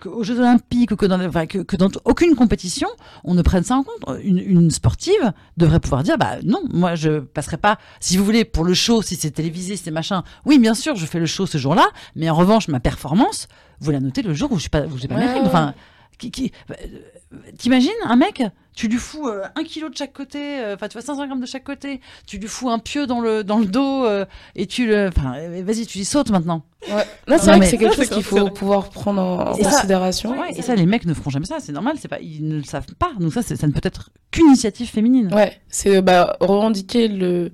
Que 0.00 0.08
aux 0.08 0.22
Jeux 0.22 0.38
Olympiques 0.38 0.92
ou 0.92 0.96
que 0.96 1.06
dans, 1.06 1.20
enfin, 1.24 1.46
que, 1.46 1.58
que 1.58 1.76
dans 1.76 1.90
aucune 2.04 2.34
compétition, 2.34 2.88
on 3.22 3.34
ne 3.34 3.42
prenne 3.42 3.64
ça 3.64 3.76
en 3.76 3.82
compte. 3.82 4.18
Une, 4.22 4.38
une 4.38 4.70
sportive 4.70 5.32
devrait 5.56 5.80
pouvoir 5.80 6.02
dire 6.02 6.16
bah 6.16 6.36
non, 6.42 6.62
moi 6.72 6.94
je 6.94 7.20
passerai 7.20 7.58
pas. 7.58 7.78
Si 8.00 8.16
vous 8.16 8.24
voulez, 8.24 8.44
pour 8.44 8.64
le 8.64 8.74
show, 8.74 9.02
si 9.02 9.16
c'est 9.16 9.30
télévisé, 9.30 9.76
si 9.76 9.84
c'est 9.84 9.90
machin, 9.90 10.24
oui, 10.46 10.58
bien 10.58 10.74
sûr, 10.74 10.96
je 10.96 11.06
fais 11.06 11.18
le 11.18 11.26
show 11.26 11.46
ce 11.46 11.58
jour-là, 11.58 11.86
mais 12.16 12.30
en 12.30 12.34
revanche, 12.34 12.68
ma 12.68 12.80
performance, 12.80 13.48
vous 13.80 13.90
la 13.90 14.00
notez 14.00 14.22
le 14.22 14.32
jour 14.32 14.50
où 14.52 14.56
je 14.56 14.62
suis 14.62 14.70
pas, 14.70 14.82
où 14.82 14.96
j'ai 14.96 15.08
pas 15.08 15.16
mes 15.16 15.26
règles. 15.26 15.46
Enfin, 15.46 15.74
qui, 16.18 16.30
qui, 16.30 16.52
euh, 16.70 16.74
T'imagines 17.58 17.90
un 18.04 18.14
mec, 18.16 18.42
tu 18.76 18.86
lui 18.88 18.96
fous 18.98 19.26
euh, 19.28 19.42
un 19.56 19.64
kilo 19.64 19.88
de 19.88 19.96
chaque 19.96 20.12
côté, 20.12 20.38
euh, 20.60 20.74
enfin 20.74 20.86
tu 20.88 20.92
vois 20.92 21.02
500 21.02 21.26
grammes 21.26 21.40
de 21.40 21.46
chaque 21.46 21.64
côté, 21.64 22.00
tu 22.26 22.38
lui 22.38 22.46
fous 22.46 22.70
un 22.70 22.78
pieu 22.78 23.06
dans 23.06 23.20
le 23.20 23.42
dans 23.42 23.58
le 23.58 23.66
dos 23.66 24.04
euh, 24.04 24.24
et 24.54 24.66
tu 24.66 24.86
le, 24.86 25.08
enfin 25.08 25.34
euh, 25.36 25.62
vas-y 25.64 25.84
tu 25.86 25.98
lui 25.98 26.04
sautes 26.04 26.30
maintenant. 26.30 26.62
Ouais. 26.88 27.04
Non, 27.28 27.36
c'est 27.38 27.46
vrai 27.46 27.58
mais- 27.58 27.64
que 27.64 27.70
c'est 27.70 27.78
quelque 27.78 27.96
chose 27.96 28.08
qu'il 28.10 28.22
faut 28.22 28.50
pouvoir 28.50 28.90
prendre 28.90 29.20
en, 29.20 29.54
Et 29.56 29.64
ça- 29.64 29.70
considération. 29.70 30.38
Ouais, 30.38 30.52
et 30.56 30.62
ça 30.62 30.74
les 30.76 30.86
mecs 30.86 31.06
ne 31.06 31.14
feront 31.14 31.30
jamais 31.30 31.46
ça, 31.46 31.56
c'est 31.60 31.72
normal, 31.72 31.96
c'est 31.98 32.08
pas 32.08 32.20
ils 32.20 32.46
ne 32.46 32.56
le 32.58 32.64
savent 32.64 32.86
pas. 32.98 33.10
Donc 33.18 33.32
ça 33.32 33.42
c'est- 33.42 33.56
ça 33.56 33.66
ne 33.66 33.72
peut 33.72 33.80
être 33.82 34.10
qu'une 34.30 34.46
initiative 34.46 34.88
féminine. 34.88 35.32
Ouais, 35.34 35.60
c'est 35.68 36.00
bah, 36.02 36.36
revendiquer 36.40 37.08
le, 37.08 37.50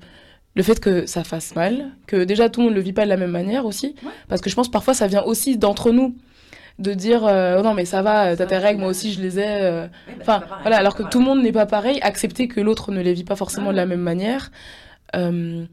le 0.56 0.62
fait 0.62 0.78
que 0.80 1.06
ça 1.06 1.24
fasse 1.24 1.54
mal, 1.54 1.90
que 2.06 2.24
déjà 2.24 2.50
tout 2.50 2.60
le 2.60 2.64
monde 2.66 2.74
ne 2.74 2.78
le 2.78 2.84
vit 2.84 2.92
pas 2.92 3.04
de 3.04 3.08
la 3.08 3.16
même 3.16 3.30
manière 3.30 3.64
aussi, 3.64 3.94
parce 4.28 4.40
que 4.42 4.50
je 4.50 4.54
pense 4.56 4.70
parfois 4.70 4.92
ça 4.94 5.06
vient 5.06 5.22
aussi 5.22 5.56
d'entre 5.56 5.90
nous, 5.92 6.16
de 6.80 6.92
dire 6.94 7.24
euh, 7.26 7.58
Oh 7.58 7.62
non 7.62 7.74
mais 7.74 7.84
ça 7.84 8.02
va, 8.02 8.36
t'as 8.36 8.46
tes 8.46 8.56
règles, 8.58 8.80
moi 8.80 8.88
aussi 8.88 9.12
je 9.12 9.20
les 9.20 9.38
ai. 9.38 9.44
euh. 9.62 9.86
Enfin 10.20 10.42
voilà, 10.62 10.78
alors 10.78 10.94
que 10.96 11.02
tout 11.04 11.18
le 11.20 11.24
monde 11.24 11.42
n'est 11.42 11.52
pas 11.52 11.66
pareil, 11.66 11.98
accepter 12.02 12.48
que 12.48 12.60
l'autre 12.60 12.90
ne 12.92 13.00
les 13.00 13.12
vit 13.14 13.24
pas 13.24 13.36
forcément 13.36 13.70
de 13.70 13.76
la 13.76 13.86
même 13.86 14.00
manière. 14.00 14.50
Euh, 15.16 15.64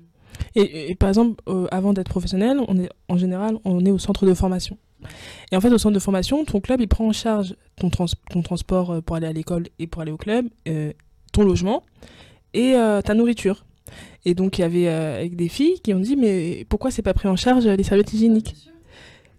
Et, 0.56 0.92
et 0.92 0.96
par 0.96 1.10
exemple, 1.10 1.42
euh, 1.48 1.66
avant 1.72 1.94
d'être 1.94 2.10
professionnel, 2.10 2.60
on 2.68 2.78
est, 2.78 2.90
en 3.10 3.18
général, 3.18 3.58
on 3.66 3.84
est 3.86 3.92
au 3.92 3.98
centre 3.98 4.26
de 4.28 4.34
formation. 4.36 4.78
Et 5.52 5.56
en 5.58 5.62
fait, 5.62 5.70
au 5.72 5.78
centre 5.78 5.96
de 5.96 6.00
formation, 6.00 6.44
ton 6.46 6.60
club, 6.60 6.80
il 6.82 6.88
prend 6.88 7.08
en 7.08 7.12
charge 7.14 7.56
ton, 7.80 7.90
trans- 7.90 8.06
ton 8.32 8.42
transport 8.44 8.92
euh, 8.92 9.02
pour 9.02 9.16
aller 9.16 9.28
à 9.28 9.34
l'école 9.34 9.66
et 9.80 9.88
pour 9.88 10.02
aller 10.02 10.12
au 10.12 10.18
club, 10.18 10.46
euh, 10.68 10.92
ton 11.34 11.44
logement 11.44 11.82
et 12.54 12.76
euh, 12.76 13.02
ta 13.02 13.14
nourriture. 13.16 13.66
Et 14.26 14.34
donc, 14.36 14.58
il 14.58 14.62
y 14.62 14.64
avait 14.66 14.88
euh, 14.88 15.18
avec 15.20 15.36
des 15.36 15.48
filles 15.50 15.80
qui 15.84 15.94
ont 15.94 16.00
dit, 16.00 16.16
mais 16.16 16.66
pourquoi 16.70 16.92
c'est 16.92 17.02
pas 17.04 17.14
pris 17.14 17.28
en 17.28 17.36
charge 17.36 17.66
euh, 17.66 17.76
les 17.76 17.84
serviettes 17.84 18.14
hygiéniques? 18.14 18.56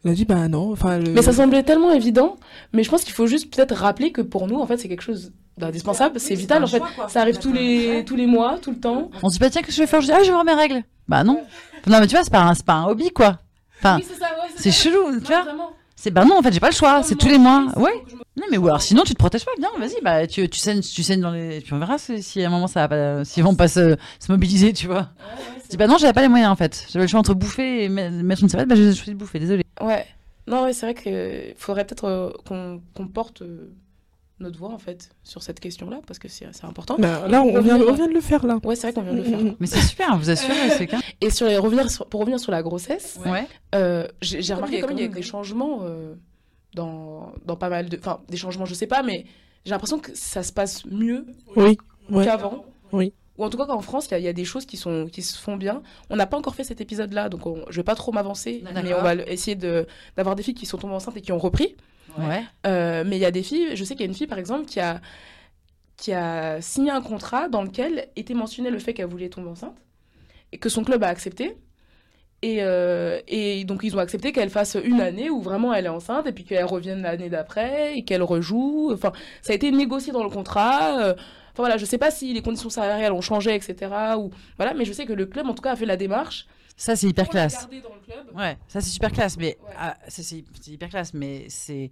On 0.04 0.10
a 0.10 0.14
dit, 0.14 0.24
bah 0.24 0.48
non. 0.48 0.70
Enfin, 0.72 0.98
le- 0.98 1.10
Mais 1.12 1.22
ça 1.22 1.32
semblait 1.32 1.62
tellement 1.64 1.90
évident, 1.92 2.36
mais 2.72 2.82
je 2.84 2.90
pense 2.90 3.02
qu'il 3.04 3.12
faut 3.14 3.26
juste 3.26 3.54
peut-être 3.54 3.74
rappeler 3.74 4.12
que 4.12 4.20
pour 4.22 4.46
nous, 4.46 4.56
en 4.60 4.66
fait, 4.66 4.76
c'est 4.78 4.88
quelque 4.88 5.02
chose 5.02 5.32
d'indispensable, 5.56 6.20
c'est 6.20 6.34
vital, 6.34 6.62
en 6.62 6.68
fait. 6.68 6.82
Ça 7.08 7.20
arrive 7.20 7.38
tous 7.38 7.52
les, 7.52 8.04
tous 8.04 8.14
les 8.16 8.26
mois, 8.26 8.58
tout 8.62 8.70
le 8.70 8.78
temps. 8.78 9.10
On 9.22 9.28
se 9.28 9.34
dit 9.34 9.38
pas 9.40 9.50
tiens 9.50 9.62
que 9.62 9.72
je 9.72 9.80
vais 9.80 9.86
faire? 9.88 9.98
Aujourd'hui 9.98 10.20
Ah 10.20 10.24
je 10.24 10.28
vais 10.28 10.32
voir 10.34 10.44
mes 10.44 10.54
règles. 10.54 10.82
Bah 11.08 11.24
non. 11.24 11.42
Non 11.86 12.00
mais 12.00 12.06
tu 12.06 12.14
vois 12.14 12.22
c'est 12.24 12.30
pas 12.32 12.42
un, 12.42 12.54
c'est 12.54 12.64
pas 12.66 12.74
un 12.74 12.84
hobby 12.86 13.10
quoi. 13.10 13.38
Enfin 13.80 13.98
c'est 14.06 14.14
ça, 14.18 14.26
ouais, 14.26 14.50
c'est 14.56 14.70
ça. 14.70 14.82
chelou 14.90 15.10
Non, 15.12 15.18
tu 15.20 15.26
vois. 15.26 15.42
vraiment. 15.42 15.70
C'est 16.00 16.12
bah 16.12 16.24
non 16.24 16.38
en 16.38 16.42
fait 16.42 16.52
j'ai 16.52 16.60
pas 16.60 16.68
le 16.70 16.74
choix. 16.76 17.02
C'est 17.02 17.16
tous 17.16 17.26
les 17.28 17.38
mois. 17.38 17.66
Ouais. 17.76 17.92
Non 18.36 18.44
mais 18.52 18.56
ou 18.56 18.68
alors 18.68 18.80
sinon 18.80 19.02
tu 19.02 19.14
te 19.14 19.18
protèges 19.18 19.44
pas 19.44 19.50
bien. 19.58 19.68
Vas-y 19.80 20.00
bah 20.00 20.28
tu 20.28 20.48
tu 20.48 20.60
saignes 20.60 20.80
tu 20.80 21.02
saignes 21.02 21.20
dans 21.20 21.32
les. 21.32 21.60
Puis 21.60 21.72
on 21.72 21.78
verra 21.80 21.98
si, 21.98 22.22
si 22.22 22.40
à 22.44 22.46
un 22.46 22.50
moment 22.50 22.68
ça 22.68 22.86
va 22.86 22.88
pas 22.88 23.24
s'ils 23.24 23.42
vont 23.42 23.56
pas 23.56 23.66
se, 23.66 23.96
se 24.20 24.30
mobiliser 24.30 24.72
tu 24.72 24.86
vois. 24.86 25.08
Je 25.56 25.62
c'est 25.62 25.70
dis 25.70 25.76
bah 25.76 25.88
non 25.88 25.98
j'avais 25.98 26.12
pas 26.12 26.22
les 26.22 26.28
moyens 26.28 26.52
en 26.52 26.56
fait. 26.56 26.86
J'avais 26.88 27.04
le 27.06 27.10
choix 27.10 27.18
entre 27.18 27.34
bouffer 27.34 27.82
et 27.84 27.88
me- 27.88 28.10
mettre 28.22 28.42
une 28.44 28.48
serviette. 28.48 28.68
Bah 28.68 28.76
j'ai 28.76 28.94
choisi 28.94 29.10
de 29.10 29.16
bouffer 29.16 29.40
désolé. 29.40 29.64
Ouais. 29.80 30.06
Non, 30.46 30.62
ouais, 30.64 30.72
c'est 30.72 30.86
vrai 30.86 30.94
qu'il 30.94 31.54
faudrait 31.58 31.84
peut-être 31.84 32.04
euh, 32.04 32.30
qu'on 32.46 32.80
qu'on 32.94 33.08
porte 33.08 33.42
euh, 33.42 33.68
notre 34.40 34.58
voix, 34.58 34.70
en 34.70 34.78
fait, 34.78 35.10
sur 35.24 35.42
cette 35.42 35.60
question-là, 35.60 36.00
parce 36.06 36.18
que 36.18 36.28
c'est 36.28 36.46
important. 36.64 36.96
Bah, 36.98 37.26
là, 37.28 37.42
on 37.42 37.60
vient, 37.60 37.76
on 37.80 37.92
vient 37.92 38.06
de 38.08 38.12
le 38.14 38.20
faire, 38.20 38.46
là. 38.46 38.58
Ouais, 38.64 38.76
c'est 38.76 38.86
vrai 38.90 38.92
qu'on 38.94 39.02
vient 39.02 39.12
de 39.12 39.18
le 39.18 39.24
faire. 39.24 39.38
Mais 39.60 39.66
c'est 39.66 39.80
super 39.80 40.16
vous 40.16 40.30
assurez 40.30 40.70
c'est 40.76 40.86
quand 40.86 41.00
Et 41.20 41.30
sur 41.30 41.46
les, 41.46 41.56
revenir 41.58 41.90
sur- 41.90 42.06
pour 42.06 42.20
revenir 42.20 42.38
sur 42.40 42.52
la 42.52 42.62
grossesse, 42.62 43.18
Ouais. 43.26 43.46
euh, 43.74 44.06
j'ai 44.20 44.54
remarqué 44.54 44.76
il 44.76 44.80
y 44.80 44.82
a 44.82 44.86
comme 44.86 44.96
il 44.96 45.00
y 45.00 45.04
a 45.04 45.08
quand 45.08 45.14
des 45.14 45.22
changements 45.22 45.80
euh, 45.82 46.14
dans, 46.74 47.32
dans 47.44 47.56
pas 47.56 47.68
mal 47.68 47.88
de... 47.88 47.98
Enfin, 47.98 48.20
des 48.28 48.36
changements, 48.36 48.64
je 48.66 48.74
sais 48.74 48.86
pas, 48.86 49.02
mais 49.02 49.24
j'ai 49.64 49.70
l'impression 49.72 49.98
que 49.98 50.10
ça 50.14 50.42
se 50.42 50.52
passe 50.52 50.84
mieux 50.86 51.26
Oui, 51.56 51.76
qu'avant. 52.24 52.64
Oui. 52.92 53.12
Ou 53.38 53.44
en 53.44 53.50
tout 53.50 53.56
cas 53.56 53.66
qu'en 53.66 53.80
France, 53.82 54.06
il 54.06 54.10
y, 54.12 54.14
a- 54.14 54.18
il 54.18 54.24
y 54.24 54.28
a 54.28 54.32
des 54.32 54.44
choses 54.44 54.66
qui, 54.66 54.76
sont, 54.76 55.06
qui 55.12 55.22
se 55.22 55.38
font 55.38 55.56
bien. 55.56 55.82
On 56.10 56.16
n'a 56.16 56.26
pas 56.26 56.36
encore 56.36 56.54
fait 56.54 56.64
cet 56.64 56.80
épisode-là, 56.80 57.28
donc 57.28 57.46
on- 57.46 57.62
je 57.70 57.76
vais 57.76 57.84
pas 57.84 57.94
trop 57.94 58.10
m'avancer, 58.12 58.64
mais 58.84 58.94
on 58.94 59.02
va 59.02 59.14
essayer 59.14 59.54
de- 59.56 59.86
d'avoir 60.16 60.34
des 60.36 60.42
filles 60.42 60.54
qui 60.54 60.66
sont 60.66 60.76
tombées 60.78 60.94
enceintes 60.94 61.16
et 61.16 61.20
qui 61.20 61.32
ont 61.32 61.38
repris. 61.38 61.76
Ouais. 62.26 62.44
Euh, 62.66 63.04
mais 63.06 63.16
il 63.16 63.20
y 63.20 63.24
a 63.24 63.30
des 63.30 63.42
filles, 63.42 63.76
je 63.76 63.84
sais 63.84 63.94
qu'il 63.94 64.02
y 64.02 64.08
a 64.08 64.10
une 64.10 64.14
fille 64.14 64.26
par 64.26 64.38
exemple 64.38 64.66
qui 64.66 64.80
a, 64.80 65.00
qui 65.96 66.12
a 66.12 66.60
signé 66.60 66.90
un 66.90 67.00
contrat 67.02 67.48
dans 67.48 67.62
lequel 67.62 68.08
était 68.16 68.34
mentionné 68.34 68.70
le 68.70 68.78
fait 68.78 68.94
qu'elle 68.94 69.06
voulait 69.06 69.28
tomber 69.28 69.48
enceinte 69.50 69.76
et 70.52 70.58
que 70.58 70.68
son 70.68 70.84
club 70.84 71.02
a 71.04 71.08
accepté. 71.08 71.56
Et, 72.42 72.58
euh, 72.62 73.20
et 73.26 73.64
donc 73.64 73.80
ils 73.82 73.96
ont 73.96 73.98
accepté 73.98 74.30
qu'elle 74.30 74.50
fasse 74.50 74.76
une 74.84 75.00
année 75.00 75.28
où 75.28 75.42
vraiment 75.42 75.74
elle 75.74 75.86
est 75.86 75.88
enceinte 75.90 76.26
et 76.28 76.32
puis 76.32 76.44
qu'elle 76.44 76.64
revienne 76.66 77.02
l'année 77.02 77.28
d'après 77.28 77.98
et 77.98 78.04
qu'elle 78.04 78.22
rejoue. 78.22 78.90
Enfin, 78.92 79.12
ça 79.42 79.52
a 79.52 79.56
été 79.56 79.70
négocié 79.72 80.12
dans 80.12 80.22
le 80.22 80.30
contrat. 80.30 81.00
euh, 81.02 81.14
Enfin 81.52 81.64
voilà, 81.64 81.76
je 81.76 81.84
sais 81.84 81.98
pas 81.98 82.12
si 82.12 82.32
les 82.32 82.40
conditions 82.42 82.70
salariales 82.70 83.12
ont 83.12 83.20
changé, 83.20 83.52
etc. 83.56 83.92
Ou 84.16 84.30
voilà, 84.56 84.74
mais 84.74 84.84
je 84.84 84.92
sais 84.92 85.06
que 85.06 85.12
le 85.12 85.26
club 85.26 85.48
en 85.48 85.54
tout 85.54 85.62
cas 85.62 85.72
a 85.72 85.76
fait 85.76 85.86
la 85.86 85.96
démarche. 85.96 86.46
Ça 86.78 86.96
c'est 86.96 87.08
hyper 87.08 87.28
classe. 87.28 87.54
garder 87.58 87.82
dans 87.82 87.94
le 87.94 88.00
club. 88.00 88.34
Ouais, 88.36 88.56
ça 88.68 88.80
c'est 88.80 88.88
super 88.90 89.10
classe, 89.12 89.36
mais 89.36 89.58
Ouais. 89.60 89.74
ah, 89.76 89.96
c'est 90.08 90.44
hyper 90.68 90.88
classe, 90.88 91.12
mais 91.12 91.46
c'est 91.50 91.90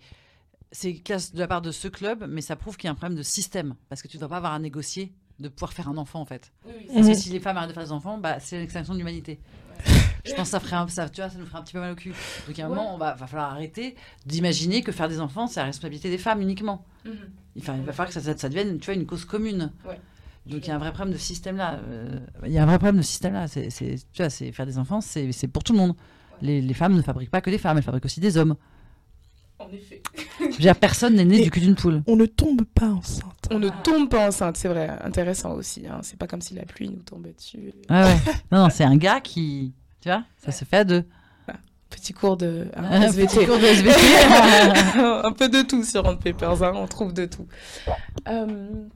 c'est 0.73 0.95
classe 0.95 1.33
de 1.33 1.39
la 1.41 1.47
part 1.49 1.61
de 1.63 1.71
ce 1.73 1.89
club, 1.89 2.25
mais 2.29 2.41
ça 2.41 2.57
prouve 2.57 2.77
qu'il 2.77 2.87
y 2.87 2.89
a 2.89 2.93
un 2.93 2.95
problème 2.95 3.17
de 3.19 3.23
système 3.23 3.75
parce 3.89 4.01
que 4.03 4.09
tu 4.09 4.17
ne 4.17 4.21
dois 4.21 4.29
pas 4.29 4.37
avoir 4.39 4.53
à 4.53 4.59
négocier 4.59 5.13
de 5.39 5.49
pouvoir 5.49 5.73
faire 5.73 5.89
un 5.89 5.97
enfant 5.97 6.21
en 6.21 6.25
fait. 6.25 6.53
Parce 6.63 7.07
que 7.07 7.13
Mhm. 7.13 7.15
si 7.15 7.29
les 7.31 7.41
femmes 7.41 7.57
arrêtent 7.57 7.69
de 7.71 7.75
faire 7.75 7.85
des 7.85 7.93
enfants, 7.93 8.17
bah, 8.19 8.39
c'est 8.41 8.59
l'extinction 8.59 8.95
de 8.95 8.99
l'humanité. 8.99 9.39
Je 10.25 10.33
pense 10.35 10.45
que 10.49 10.51
ça 10.53 10.61
ferait 10.61 10.77
un, 10.77 10.89
ça, 10.89 11.09
tu 11.09 11.21
vois, 11.21 11.31
ça 11.31 11.39
nous 11.39 11.47
ferait 11.47 11.59
un 11.59 11.63
petit 11.63 11.73
peu 11.75 11.81
mal 11.81 11.93
au 11.93 11.95
cul. 11.95 12.13
Donc, 12.47 12.59
à 12.59 12.65
un 12.65 12.69
Ouais. 12.71 12.75
moment, 12.75 12.95
on 12.95 12.99
va, 12.99 13.15
va 13.15 13.27
falloir 13.27 13.51
arrêter 13.53 13.95
d'imaginer 14.25 14.83
que 14.83 14.91
faire 14.93 15.09
des 15.09 15.21
enfants, 15.21 15.47
c'est 15.47 15.61
la 15.61 15.67
responsabilité 15.67 16.11
des 16.11 16.19
femmes 16.19 16.41
uniquement. 16.41 16.85
Mhm. 17.05 17.13
Enfin, 17.59 17.77
il 17.77 17.83
va 17.85 17.93
falloir 17.93 18.09
que 18.09 18.15
ça, 18.15 18.21
ça, 18.21 18.37
ça 18.37 18.49
devienne, 18.49 18.79
tu 18.79 18.87
vois, 18.87 18.95
une 18.95 19.07
cause 19.07 19.25
commune. 19.25 19.73
Ouais. 19.85 20.01
Donc, 20.47 20.65
il 20.67 20.69
y 20.69 20.71
a 20.71 20.77
un 20.77 20.79
vrai 20.79 20.93
problème 20.93 21.13
de 21.13 21.19
système 21.19 21.57
là. 21.57 21.81
Euh, 21.91 22.21
Il 22.45 22.53
y 22.53 22.59
a 22.59 22.63
un 22.63 22.67
vrai 22.67 22.79
problème 22.79 22.99
de 22.99 23.03
système 23.03 23.33
là. 23.35 23.49
C'est, 23.49 23.69
tu 23.71 23.97
vois, 24.23 24.31
c'est 24.31 24.53
faire 24.53 24.67
des 24.67 24.79
enfants, 24.79 25.01
c'est, 25.01 25.33
c'est 25.33 25.49
pour 25.49 25.65
tout 25.65 25.73
le 25.73 25.79
monde. 25.79 25.95
Les, 26.43 26.61
les 26.61 26.75
femmes 26.75 26.95
ne 26.95 27.03
fabriquent 27.03 27.31
pas 27.31 27.41
que 27.41 27.51
des 27.51 27.59
femmes, 27.59 27.77
elles 27.79 27.83
fabriquent 27.83 28.05
aussi 28.05 28.21
des 28.21 28.37
hommes. 28.37 28.55
En 29.59 29.69
effet. 29.73 30.03
Je 30.39 30.45
veux 30.45 30.51
dire, 30.59 30.77
personne 30.77 31.15
n'est 31.15 31.25
né 31.25 31.39
Et- 31.41 31.45
du 31.45 31.51
cul 31.51 31.61
d'une 31.61 31.75
poule. 31.75 32.03
On 32.07 32.15
ne 32.15 32.27
tombe 32.27 32.63
pas 32.65 32.91
enceinte. 32.91 33.49
On 33.51 33.59
ne 33.59 33.71
tombe 33.83 34.09
pas 34.11 34.29
enceinte, 34.29 34.57
c'est 34.59 34.69
vrai, 34.69 34.91
intéressant 35.03 35.55
aussi. 35.55 35.87
Hein. 35.87 36.01
C'est 36.03 36.19
pas 36.19 36.27
comme 36.27 36.43
si 36.43 36.55
la 36.55 36.65
pluie 36.67 36.91
nous 36.91 37.03
tombait 37.03 37.33
dessus. 37.33 37.73
Ouais, 37.89 38.03
ouais. 38.03 38.17
Non, 38.53 38.65
non, 38.65 38.69
c'est 38.71 38.85
un 38.85 38.97
gars 38.97 39.21
qui. 39.21 39.73
Tu 40.03 40.09
vois, 40.11 40.25
ça 40.37 40.53
se 40.53 40.65
fait 40.67 40.77
à 40.77 40.85
deux. 40.85 41.05
Petit 41.89 42.13
cours 42.13 42.37
de 42.37 42.67
hein, 42.77 42.83
Un 42.91 43.03
SVT. 43.03 43.27
petit 43.37 43.47
cours 43.47 43.59
de 43.59 43.65
SVT. 43.65 43.97
un 45.25 45.33
peu 45.33 45.49
de 45.49 45.63
tout 45.63 45.85
sur 45.85 46.03
Rand 46.05 46.17
Papers, 46.17 46.63
hein, 46.63 46.73
on 46.75 46.87
trouve 46.89 47.13
de 47.15 47.27
tout. 47.27 47.47
Euh, 48.29 48.47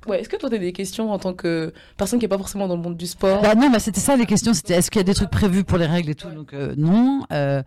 ouais, 0.09 0.21
Est-ce 0.21 0.29
que 0.29 0.37
toi, 0.37 0.51
tu 0.51 0.57
as 0.57 0.59
des 0.59 0.73
questions 0.73 1.13
en 1.13 1.19
tant 1.19 1.33
que 1.33 1.73
personne 1.97 2.19
qui 2.19 2.25
n'est 2.25 2.29
pas 2.29 2.37
forcément 2.39 2.67
dans 2.67 2.77
le 2.77 2.83
monde 2.83 2.97
du 2.97 3.07
sport? 3.07 3.43
Bah 3.43 3.55
non, 3.55 3.71
bah 3.71 3.79
c'était 3.79 4.01
ça 4.01 4.17
les 4.17 4.27
questions. 4.27 4.55
C'était 4.55 4.75
est-ce 4.75 4.91
qu'il 4.91 4.99
y 4.99 5.05
a 5.05 5.05
des 5.05 5.15
trucs 5.15 5.31
prévus 5.31 5.63
pour 5.63 5.79
les 5.79 5.87
règles 5.87 6.11
et 6.11 6.15
tout? 6.17 6.31
Donc 6.31 6.53
euh, 6.53 6.75
non. 6.77 7.23
Euh, 7.33 7.63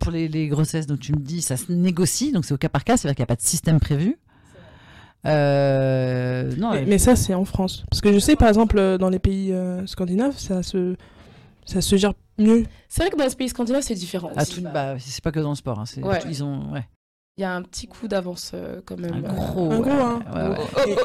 pour 0.00 0.10
les, 0.10 0.26
les 0.28 0.48
grossesses, 0.48 0.86
donc 0.86 1.00
tu 1.00 1.12
me 1.12 1.18
dis, 1.20 1.42
ça 1.42 1.56
se 1.58 1.70
négocie. 1.70 2.32
Donc 2.32 2.44
c'est 2.46 2.54
au 2.54 2.58
cas 2.58 2.70
par 2.70 2.84
cas. 2.84 2.96
C'est-à-dire 2.96 3.16
qu'il 3.16 3.22
n'y 3.22 3.26
a 3.26 3.34
pas 3.34 3.36
de 3.36 3.42
système 3.46 3.78
prévu. 3.78 4.18
Euh, 5.26 6.50
non. 6.56 6.72
Mais, 6.72 6.84
mais 6.86 6.98
ça, 6.98 7.14
c'est 7.16 7.34
en 7.34 7.44
France. 7.44 7.84
Parce 7.90 8.00
que 8.00 8.12
je 8.12 8.18
sais, 8.18 8.36
par 8.36 8.48
exemple, 8.48 8.98
dans 8.98 9.08
les 9.10 9.18
pays 9.18 9.52
euh, 9.52 9.86
scandinaves, 9.86 10.36
ça 10.38 10.62
se, 10.62 10.96
ça 11.66 11.80
se 11.80 11.96
gère 11.96 12.14
mieux. 12.42 12.64
C'est 12.88 13.02
vrai 13.02 13.10
que 13.10 13.16
dans 13.16 13.24
les 13.26 13.34
pays 13.34 13.48
scandinaves, 13.48 13.82
c'est 13.82 13.94
différent. 13.94 14.30
à 14.36 14.42
aussi. 14.42 14.62
tout, 14.62 14.68
bah, 14.72 14.98
c'est 14.98 15.22
pas 15.22 15.32
que 15.32 15.40
dans 15.40 15.50
le 15.50 15.56
sport. 15.56 15.78
hein, 15.80 15.86
c'est- 15.86 16.02
Ouais. 16.02 16.20
Ils 16.28 16.42
ont. 16.44 16.72
Ouais. 16.72 16.86
il 17.38 17.40
y 17.40 17.44
a 17.44 17.54
un 17.54 17.62
petit 17.62 17.86
coup 17.86 18.08
d'avance 18.08 18.50
euh, 18.54 18.80
quand 18.84 18.98
même. 18.98 19.14
Un 19.14 19.20
gros. 19.32 19.70
Un 19.72 19.80
gros, 19.80 19.90
ouais, 19.90 20.02
hein. 20.02 20.20
ouais, 20.34 20.48
ouais. 20.86 20.96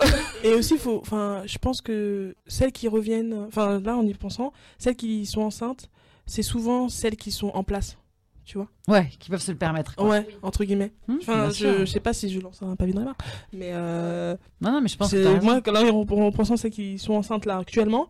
Et 0.43 0.53
aussi, 0.53 0.77
faut, 0.77 0.99
enfin, 1.01 1.43
je 1.45 1.57
pense 1.57 1.81
que 1.81 2.35
celles 2.47 2.71
qui 2.73 2.87
reviennent, 2.89 3.45
enfin 3.47 3.79
là 3.79 3.95
en 3.95 4.03
y 4.05 4.13
pensant, 4.13 4.51
celles 4.77 4.95
qui 4.97 5.25
sont 5.25 5.41
enceintes, 5.41 5.89
c'est 6.25 6.43
souvent 6.43 6.89
celles 6.89 7.15
qui 7.15 7.31
sont 7.31 7.47
en 7.53 7.63
place, 7.63 7.97
tu 8.43 8.57
vois. 8.57 8.67
Ouais, 8.89 9.09
qui 9.19 9.29
peuvent 9.29 9.41
se 9.41 9.51
le 9.51 9.57
permettre. 9.57 9.95
quoi. 9.95 10.09
Ouais, 10.09 10.27
entre 10.41 10.65
guillemets. 10.65 10.91
Hmm, 11.07 11.15
Enfin, 11.21 11.49
je, 11.49 11.79
je 11.79 11.85
sais 11.85 12.01
pas 12.01 12.11
si 12.11 12.29
je 12.29 12.41
lance 12.41 12.61
un 12.61 12.75
pavé 12.75 12.91
dans 12.91 13.05
la 13.05 13.13
mais 13.53 13.71
euh, 13.73 14.35
Non, 14.59 14.71
non, 14.73 14.81
mais 14.81 14.89
je 14.89 14.97
pense 14.97 15.11
que 15.11 15.41
moi, 15.41 15.61
quand 15.61 15.71
là, 15.71 15.81
en, 15.83 16.01
en 16.01 16.31
pensant 16.33 16.55
à 16.55 16.57
celles 16.57 16.71
qui 16.71 16.99
sont 16.99 17.13
enceintes 17.13 17.45
là 17.45 17.57
actuellement, 17.59 18.07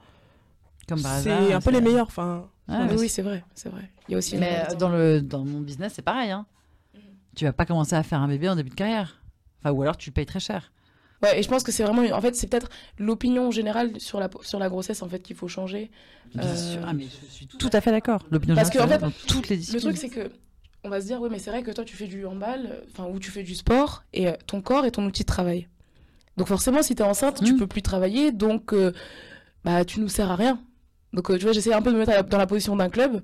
c'est 1.22 1.54
un 1.54 1.62
peu 1.62 1.72
les 1.72 1.82
meilleurs. 1.82 2.08
Enfin, 2.08 2.48
Oui, 2.70 2.76
mais 2.90 3.00
oui, 3.00 3.10
c'est 3.10 3.22
vrai, 3.22 3.44
c'est 3.56 3.70
vrai. 3.70 3.90
Il 4.08 4.12
y 4.12 4.16
a 4.16 4.18
aussi. 4.18 4.38
Mais 4.38 4.66
euh, 4.70 4.76
dans, 4.76 4.90
le, 4.90 5.22
dans 5.22 5.44
mon 5.46 5.62
business, 5.62 5.94
c'est 5.96 6.02
pareil. 6.02 6.32
Hein. 6.32 6.46
Tu 7.36 7.46
vas 7.46 7.54
pas 7.54 7.66
commencer 7.66 7.96
à 7.96 8.04
faire 8.04 8.22
un 8.22 8.28
bébé 8.28 8.50
en 8.50 8.56
début 8.56 8.70
de 8.70 8.76
carrière. 8.76 9.22
Enfin, 9.60 9.72
ou 9.72 9.82
alors 9.82 9.96
tu 9.98 10.12
payes 10.12 10.26
très 10.26 10.40
cher. 10.40 10.72
Ouais, 11.24 11.40
et 11.40 11.44
je 11.44 11.50
pense 11.50 11.64
que 11.64 11.72
c'est 11.72 11.84
vraiment. 11.84 12.04
En 12.16 12.22
fait, 12.22 12.36
c'est 12.36 12.48
peut-être 12.48 12.70
l'opinion 13.00 13.50
générale 13.52 14.00
sur 14.00 14.20
la, 14.20 14.30
sur 14.42 14.60
la 14.60 14.70
grossesse 14.70 15.02
en 15.02 15.10
fait 15.10 15.20
qu'il 15.20 15.36
faut 15.36 15.48
changer. 15.48 15.90
Bien 16.36 16.44
Euh, 16.44 16.56
sûr. 16.74 16.82
Ah, 16.86 16.94
mais 16.94 17.06
je 17.06 17.32
suis 17.32 17.48
tout 17.48 17.70
à 17.74 17.82
fait 17.82 17.92
d'accord. 17.92 18.22
L'opinion 18.32 18.56
Parce 18.56 18.70
que, 18.70 18.78
en 18.80 18.82
générale, 18.82 19.00
fait, 19.00 19.06
dans 19.06 19.28
toutes 19.28 19.50
les 19.50 19.56
Le 19.56 19.60
disciplines. 19.62 19.82
truc, 19.94 19.98
c'est 19.98 20.10
que. 20.10 20.32
On 20.84 20.90
va 20.90 21.02
se 21.02 21.08
dire, 21.08 21.20
oui, 21.22 21.28
mais 21.32 21.40
c'est 21.40 21.50
vrai 21.50 21.64
que 21.64 21.72
toi, 21.72 21.84
tu 21.84 21.96
fais 21.98 22.08
du 22.08 22.26
handball, 22.26 22.84
enfin, 22.92 23.10
ou 23.12 23.20
tu 23.20 23.32
fais 23.32 23.44
du 23.44 23.56
sport, 23.56 24.04
et 24.14 24.28
euh, 24.28 24.34
ton 24.46 24.62
corps 24.62 24.86
est 24.86 24.92
ton 24.92 25.06
outil 25.06 25.24
de 25.24 25.28
travail. 25.28 25.68
Donc, 26.38 26.48
forcément, 26.48 26.82
si 26.84 26.94
t'es 26.96 27.04
enceinte, 27.04 27.44
tu 27.44 27.54
Mm. 27.54 27.58
peux 27.58 27.68
plus 27.68 27.82
travailler, 27.82 28.32
donc, 28.32 28.74
euh, 28.74 28.94
bah, 29.66 29.84
tu 29.86 30.00
nous 30.00 30.08
sers 30.08 30.30
à 30.32 30.36
rien. 30.36 30.62
Donc, 31.14 31.30
euh, 31.32 31.38
tu 31.38 31.44
vois, 31.44 31.54
j'essaie 31.54 31.74
un 31.74 31.82
peu 31.82 31.92
de 31.92 31.98
me 31.98 32.06
mettre 32.06 32.24
dans 32.30 32.38
la 32.38 32.48
position 32.48 32.76
d'un 32.76 32.90
club. 32.90 33.22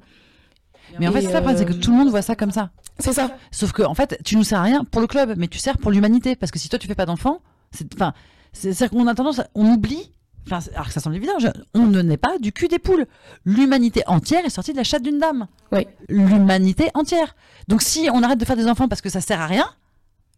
Mais 0.99 1.07
en 1.07 1.11
fait, 1.11 1.21
c'est 1.21 1.31
ça, 1.31 1.41
problème, 1.41 1.57
c'est 1.57 1.65
que 1.65 1.73
euh, 1.73 1.79
tout 1.79 1.91
le 1.91 1.97
monde 1.97 2.09
voit 2.09 2.21
ça 2.21 2.35
comme 2.35 2.51
ça. 2.51 2.71
C'est 2.99 3.13
ça. 3.13 3.35
Sauf 3.51 3.71
que, 3.71 3.81
en 3.83 3.93
fait, 3.95 4.19
tu 4.23 4.35
nous 4.35 4.43
sers 4.43 4.59
à 4.59 4.63
rien 4.63 4.83
pour 4.83 5.01
le 5.01 5.07
club, 5.07 5.33
mais 5.37 5.47
tu 5.47 5.57
sers 5.57 5.77
pour 5.77 5.91
l'humanité. 5.91 6.35
Parce 6.35 6.51
que 6.51 6.59
si 6.59 6.69
toi, 6.69 6.77
tu 6.79 6.87
fais 6.87 6.95
pas 6.95 7.05
d'enfant, 7.05 7.41
c'est, 7.71 7.91
enfin, 7.95 8.13
c'est, 8.51 8.73
c'est-à-dire 8.73 8.97
qu'on 8.97 9.07
a 9.07 9.15
tendance, 9.15 9.39
à- 9.39 9.47
on 9.55 9.65
oublie. 9.71 10.11
Enfin, 10.45 10.59
alors 10.75 10.87
que 10.87 10.93
ça 10.93 10.99
semble 10.99 11.15
évident, 11.15 11.39
je- 11.39 11.47
on 11.73 11.85
ne 11.87 12.01
naît 12.01 12.17
pas 12.17 12.37
du 12.37 12.51
cul 12.51 12.67
des 12.67 12.77
poules. 12.79 13.05
L'humanité 13.45 14.03
entière 14.07 14.43
est 14.45 14.49
sortie 14.49 14.73
de 14.73 14.77
la 14.77 14.83
chatte 14.83 15.01
d'une 15.03 15.17
dame. 15.17 15.47
Oui. 15.71 15.87
L'humanité 16.09 16.89
entière. 16.95 17.35
Donc 17.69 17.81
si 17.81 18.09
on 18.13 18.21
arrête 18.23 18.39
de 18.39 18.45
faire 18.45 18.57
des 18.57 18.67
enfants 18.67 18.89
parce 18.89 18.99
que 19.01 19.09
ça 19.09 19.21
sert 19.21 19.39
à 19.39 19.47
rien, 19.47 19.65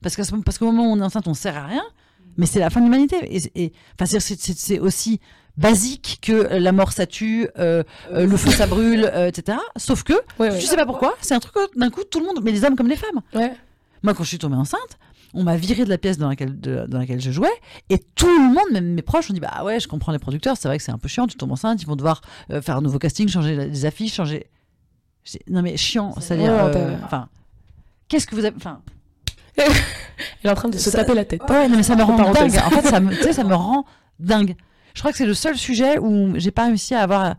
parce, 0.03 0.15
que, 0.15 0.21
parce 0.43 0.59
qu'au 0.59 0.65
moment 0.71 0.83
où 0.91 0.91
on 0.95 0.99
est 0.99 1.03
enceinte, 1.03 1.27
on 1.27 1.33
sert 1.33 1.57
à 1.57 1.65
rien, 1.65 1.83
mais 2.37 2.45
c'est 2.45 2.59
la 2.59 2.69
fin 2.69 2.79
de 2.81 2.85
l'humanité. 2.85 3.17
Et, 3.29 3.63
et- 3.63 3.73
enfin, 3.99 4.05
c'est, 4.19 4.79
aussi 4.79 5.19
basique 5.57 6.19
que 6.21 6.31
euh, 6.33 6.59
la 6.59 6.71
mort 6.73 6.91
ça 6.91 7.05
tue, 7.05 7.47
euh, 7.57 7.83
euh, 8.11 8.25
le 8.27 8.35
feu 8.37 8.51
ça 8.51 8.67
brûle, 8.67 9.09
euh, 9.13 9.27
etc. 9.27 9.57
Sauf 9.77 10.03
que, 10.03 10.13
Ouais, 10.39 10.49
ouais. 10.51 10.59
je 10.59 10.65
sais 10.65 10.75
pas 10.75 10.85
pourquoi, 10.85 11.15
c'est 11.21 11.33
un 11.33 11.39
truc 11.39 11.55
euh, 11.57 11.67
d'un 11.77 11.89
coup 11.89 12.03
tout 12.03 12.19
le 12.19 12.25
monde, 12.25 12.41
mais 12.43 12.51
les 12.51 12.63
hommes 12.65 12.75
comme 12.75 12.89
les 12.89 12.97
femmes. 12.97 13.21
Ouais. 13.33 13.53
Moi, 14.03 14.13
quand 14.13 14.23
je 14.23 14.29
suis 14.29 14.37
tombée 14.37 14.57
enceinte, 14.57 14.97
on 15.33 15.43
m'a 15.43 15.55
viré 15.57 15.83
de 15.85 15.89
la 15.89 15.97
pièce 15.97 16.17
dans 16.17 16.27
laquelle, 16.29 16.59
de- 16.59 16.85
dans 16.87 16.99
laquelle 16.99 17.21
je 17.21 17.31
jouais, 17.31 17.51
et 17.89 17.99
tout 18.15 18.27
le 18.27 18.53
monde, 18.53 18.65
même 18.71 18.93
mes 18.93 19.01
proches, 19.01 19.29
ont 19.31 19.33
dit 19.33 19.39
Bah 19.39 19.63
ouais, 19.63 19.79
je 19.79 19.87
comprends 19.87 20.11
les 20.11 20.19
producteurs, 20.19 20.57
c'est 20.57 20.67
vrai 20.67 20.77
que 20.77 20.83
c'est 20.83 20.91
un 20.91 20.97
peu 20.97 21.07
chiant, 21.07 21.25
tu 21.27 21.37
tombes 21.37 21.51
enceinte, 21.53 21.81
ils 21.81 21.87
vont 21.87 21.95
devoir 21.95 22.21
euh, 22.51 22.61
faire 22.61 22.75
un 22.77 22.81
nouveau 22.81 22.99
casting, 22.99 23.27
changer 23.29 23.55
les 23.55 23.85
affiches, 23.85 24.13
changer. 24.13 24.47
Non, 25.49 25.61
mais 25.61 25.75
chiant, 25.77 26.13
c'est-à-dire. 26.19 26.51
Euh, 26.53 26.95
Enfin. 27.03 27.29
Qu'est-ce 28.07 28.27
que 28.27 28.35
vous 28.35 28.45
avez. 28.45 28.55
Enfin. 28.57 28.81
Elle 29.57 29.73
est 30.43 30.49
en 30.49 30.55
train 30.55 30.69
de 30.69 30.77
se 30.77 30.89
Ça- 30.89 30.99
taper 30.99 31.13
la 31.13 31.25
tête. 31.25 31.41
Ouais, 31.49 31.67
non, 31.67 31.77
mais 31.77 31.83
ça 31.83 31.95
me 31.95 32.03
rend 32.03 32.15
dingue. 32.17 32.57
En 32.65 32.69
fait, 32.69 32.81
ça 32.83 32.99
me, 32.99 33.11
tu 33.15 33.23
sais, 33.23 33.33
ça 33.33 33.43
me 33.43 33.55
rend 33.55 33.85
dingue. 34.19 34.55
Je 34.93 34.99
crois 35.01 35.11
que 35.11 35.17
c'est 35.17 35.25
le 35.25 35.33
seul 35.33 35.57
sujet 35.57 35.97
où 35.99 36.33
j'ai 36.37 36.51
pas 36.51 36.65
réussi 36.65 36.95
à 36.95 37.01
avoir 37.01 37.35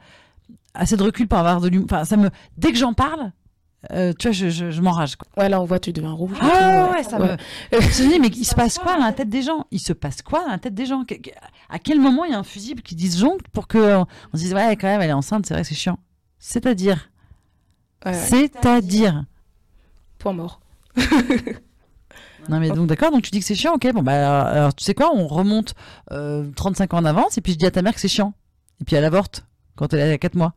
assez 0.75 0.97
de 0.97 1.03
recul 1.03 1.27
pour 1.27 1.39
avoir 1.39 1.61
de 1.61 1.69
l'humour. 1.69 1.87
Enfin, 1.91 2.05
ça 2.05 2.17
me. 2.17 2.31
Dès 2.59 2.71
que 2.73 2.79
j'en 2.79 2.93
parle, 2.93 3.33
euh, 3.93 4.13
tu 4.19 4.29
vois, 4.29 4.33
je, 4.33 4.51
je, 4.51 4.71
je 4.71 4.81
m'enrage. 4.83 5.17
quoi. 5.17 5.27
Ouais, 5.43 5.49
là, 5.49 5.61
on 5.61 5.65
voit, 5.65 5.79
tu 5.79 5.93
deviens 5.93 6.13
rouge. 6.13 6.37
Ah 6.41 6.49
tout, 6.49 6.93
ouais, 6.93 6.99
ouais, 6.99 7.03
ça 7.03 7.19
Ouais. 7.19 7.37
me. 7.73 7.81
Je 7.81 8.03
me 8.05 8.09
dis, 8.11 8.21
mais 8.21 8.29
il 8.35 8.45
se 8.45 8.55
passe 8.55 8.79
quoi 8.79 8.97
dans 8.99 9.05
la 9.05 9.13
tête 9.13 9.31
des 9.31 9.43
gens? 9.43 9.67
Il 9.71 9.81
se 9.81 9.93
passe 9.95 10.21
quoi 10.23 10.41
dans 10.45 10.51
la 10.51 10.59
tête 10.59 10.75
des 10.75 10.85
gens? 10.87 11.05
À 11.71 11.79
quel 11.79 11.99
moment 12.01 12.25
il 12.25 12.33
y 12.33 12.35
a 12.35 12.39
un 12.39 12.43
fusible 12.45 12.83
qui 12.83 12.95
disjoncte 12.95 13.49
pour 13.49 13.69
que 13.69 13.79
euh, 13.79 13.99
on 14.01 14.37
se 14.37 14.43
dise, 14.43 14.55
ouais, 14.55 14.77
quand 14.77 14.87
même, 14.89 15.01
elle 15.01 15.11
est 15.11 15.15
enceinte, 15.15 15.47
c'est 15.47 15.55
vrai 15.55 15.63
que 15.63 15.69
c'est 15.69 15.75
chiant. 15.75 15.99
C'est-à-dire? 16.39 17.11
Ouais, 18.05 18.13
ouais. 18.13 18.19
C'est-à-dire? 18.19 19.25
Point 20.19 20.35
mort. 20.35 20.61
Non 22.49 22.61
mais 22.61 22.71
donc 22.71 22.87
d'accord, 22.87 23.11
donc 23.11 23.23
tu 23.23 23.31
dis 23.31 23.41
que 23.41 23.45
c'est 23.47 23.55
chiant, 23.55 23.75
ok, 23.75 23.93
bon 23.93 24.03
bah 24.03 24.43
alors, 24.43 24.75
tu 24.75 24.85
sais 24.85 24.95
quoi, 24.95 25.11
on 25.15 25.27
remonte 25.27 25.75
euh, 26.13 26.45
35 26.55 26.95
ans 26.95 26.99
en 26.99 27.05
avance 27.05 27.39
et 27.39 27.41
puis 27.41 27.53
je 27.53 27.59
dis 27.59 27.67
à 27.67 27.71
ta 27.71 27.83
mère 27.83 27.95
que 27.95 28.01
c'est 28.01 28.09
chiant. 28.09 28.35
Et 28.81 28.85
puis 28.85 28.97
elle 28.97 29.05
avorte 29.05 29.45
quand 29.75 29.93
elle 29.93 30.13
a 30.13 30.19
4 30.19 30.35
mois. 30.35 30.55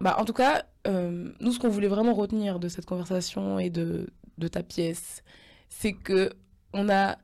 Bah, 0.00 0.16
en 0.18 0.24
tout 0.24 0.32
cas, 0.32 0.64
euh, 0.86 1.30
nous, 1.40 1.52
ce 1.52 1.58
qu'on 1.58 1.68
voulait 1.68 1.88
vraiment 1.88 2.14
retenir 2.14 2.58
de 2.60 2.68
cette 2.68 2.86
conversation 2.86 3.58
et 3.58 3.68
de, 3.70 4.08
de 4.38 4.48
ta 4.48 4.62
pièce, 4.62 5.22
c'est 5.68 5.92
que 5.92 6.30
on 6.72 6.88
a, 6.88 7.16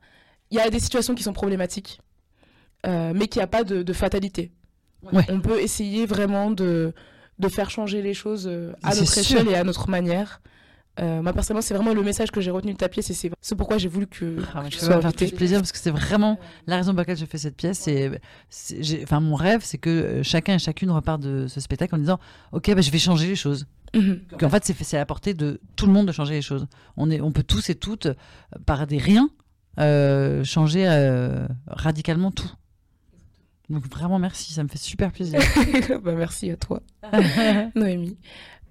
il 0.51 0.57
y 0.57 0.59
a 0.59 0.69
des 0.69 0.79
situations 0.79 1.15
qui 1.15 1.23
sont 1.23 1.33
problématiques, 1.33 2.01
euh, 2.85 3.13
mais 3.15 3.27
qu'il 3.27 3.39
n'y 3.39 3.43
a 3.43 3.47
pas 3.47 3.63
de, 3.63 3.81
de 3.81 3.93
fatalité. 3.93 4.51
Ouais. 5.11 5.23
On 5.29 5.39
peut 5.39 5.59
essayer 5.59 6.05
vraiment 6.05 6.51
de, 6.51 6.93
de 7.39 7.47
faire 7.47 7.69
changer 7.69 8.01
les 8.01 8.13
choses 8.13 8.47
euh, 8.47 8.73
à 8.83 8.89
notre 8.95 9.11
sûr. 9.11 9.21
échelle 9.21 9.47
et 9.49 9.55
à 9.55 9.63
notre 9.63 9.89
manière. 9.89 10.41
Euh, 10.99 11.21
moi, 11.21 11.33
personnellement, 11.33 11.61
c'est 11.61 11.73
vraiment 11.73 11.93
le 11.93 12.01
message 12.03 12.31
que 12.31 12.39
j'ai 12.39 12.51
retenu 12.51 12.71
de 12.71 12.77
ta 12.77 12.87
pièce 12.87 13.09
et 13.09 13.13
c'est 13.13 13.29
ce 13.41 13.53
pourquoi 13.53 13.77
j'ai 13.77 13.89
voulu 13.89 14.07
que, 14.07 14.37
Ah, 14.53 14.63
que 14.63 14.71
je 14.73 14.77
sois 14.79 15.01
faire 15.01 15.11
plus 15.13 15.31
plaisir 15.31 15.59
parce 15.59 15.71
que 15.73 15.77
c'est 15.77 15.91
vraiment 15.91 16.39
la 16.67 16.77
raison 16.77 16.91
pour 16.91 16.99
laquelle 16.99 17.17
je 17.17 17.25
fais 17.25 17.37
cette 17.37 17.57
pièce. 17.57 17.79
C'est- 17.79 18.21
j'ai- 18.79 19.03
enfin 19.03 19.19
mon 19.19 19.35
rêve, 19.35 19.59
c'est 19.63 19.77
que 19.77 19.89
euh, 19.89 20.23
chacun 20.23 20.55
et 20.55 20.59
chacune 20.59 20.89
repart 20.91 21.21
de 21.21 21.47
ce 21.47 21.59
spectacle 21.59 21.95
en 21.95 21.97
disant, 21.97 22.19
ok, 22.53 22.73
bah, 22.73 22.81
je 22.81 22.91
vais 22.91 22.99
changer 22.99 23.27
les 23.27 23.35
choses. 23.35 23.65
Mhm. 23.93 24.21
Qu'en 24.39 24.49
fait, 24.49 24.63
c'est, 24.65 24.73
fait- 24.73 24.83
c'est 24.85 24.95
à 24.97 24.99
la 25.01 25.05
portée 25.05 25.33
de 25.33 25.59
tout 25.75 25.85
le 25.85 25.91
monde 25.91 26.05
de 26.07 26.11
changer 26.13 26.33
les 26.35 26.41
choses. 26.41 26.65
On 26.95 27.09
est, 27.11 27.19
on 27.19 27.31
peut 27.33 27.43
tous 27.43 27.69
et 27.69 27.75
toutes, 27.75 28.05
euh, 28.05 28.13
par 28.65 28.87
des 28.87 28.97
riens, 28.97 29.29
euh, 29.81 30.43
changer 30.45 30.85
euh, 30.87 31.45
radicalement 31.67 32.31
tout. 32.31 32.49
Donc 33.69 33.87
vraiment 33.89 34.19
merci, 34.19 34.53
ça 34.53 34.63
me 34.63 34.67
fait 34.69 34.77
super 34.77 35.11
plaisir. 35.11 35.39
bah, 36.03 36.13
merci 36.15 36.51
à 36.51 36.55
toi. 36.55 36.81
Noémie. 37.75 38.17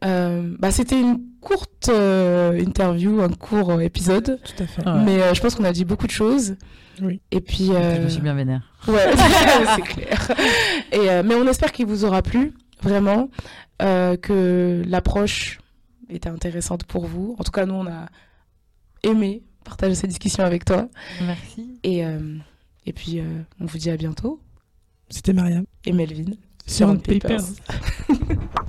Euh, 0.05 0.55
bah, 0.59 0.71
C'était 0.71 1.01
une 1.01 1.21
courte 1.41 1.89
euh, 1.89 2.59
interview, 2.61 3.21
un 3.23 3.31
court 3.31 3.71
euh, 3.73 3.79
épisode, 3.81 4.39
tout 4.45 4.63
à 4.63 4.67
fait. 4.67 4.83
Ah 4.85 4.97
ouais. 4.97 5.05
mais 5.05 5.23
euh, 5.23 5.35
je 5.35 5.41
pense 5.41 5.55
qu'on 5.55 5.65
a 5.65 5.73
dit 5.73 5.85
beaucoup 5.85 6.07
de 6.07 6.13
choses. 6.13 6.57
Oui. 7.03 7.21
Et 7.31 7.41
puis, 7.41 7.67
Je 7.67 7.73
euh, 7.75 8.05
me 8.05 8.09
suis 8.09 8.21
bien 8.23 8.35
vénère. 8.35 8.63
ouais, 8.87 9.11
c'est 9.77 9.83
clair. 9.83 10.31
Et, 10.93 11.11
euh, 11.11 11.23
mais 11.25 11.35
on 11.35 11.47
espère 11.49 11.73
qu'il 11.73 11.87
vous 11.87 12.05
aura 12.05 12.23
plu, 12.23 12.55
vraiment, 12.83 13.31
euh, 13.83 14.17
que 14.17 14.83
l'approche 14.87 15.59
était 16.09 16.29
intéressante 16.29 16.85
pour 16.85 17.07
vous. 17.07 17.35
En 17.39 17.45
tout 17.45 17.51
cas, 17.53 17.67
nous, 17.67 17.75
on 17.75 17.87
a 17.87 18.07
aimé 19.03 19.43
partager 19.65 19.95
cette 19.95 20.11
discussion 20.11 20.45
avec 20.45 20.65
toi. 20.65 20.89
Merci. 21.27 21.79
Et, 21.83 22.05
euh, 22.05 22.37
et 22.87 22.93
puis, 22.93 23.19
euh, 23.21 23.25
on 23.61 23.67
vous 23.67 23.79
dit 23.79 23.91
à 23.91 23.97
bientôt. 23.97 24.41
C'était 25.09 25.33
Mariam. 25.33 25.65
Et 25.85 25.93
Melvin. 25.93 26.33
Sur 26.67 26.89
On 26.89 26.93
On 26.93 26.97
Papers. 26.99 27.41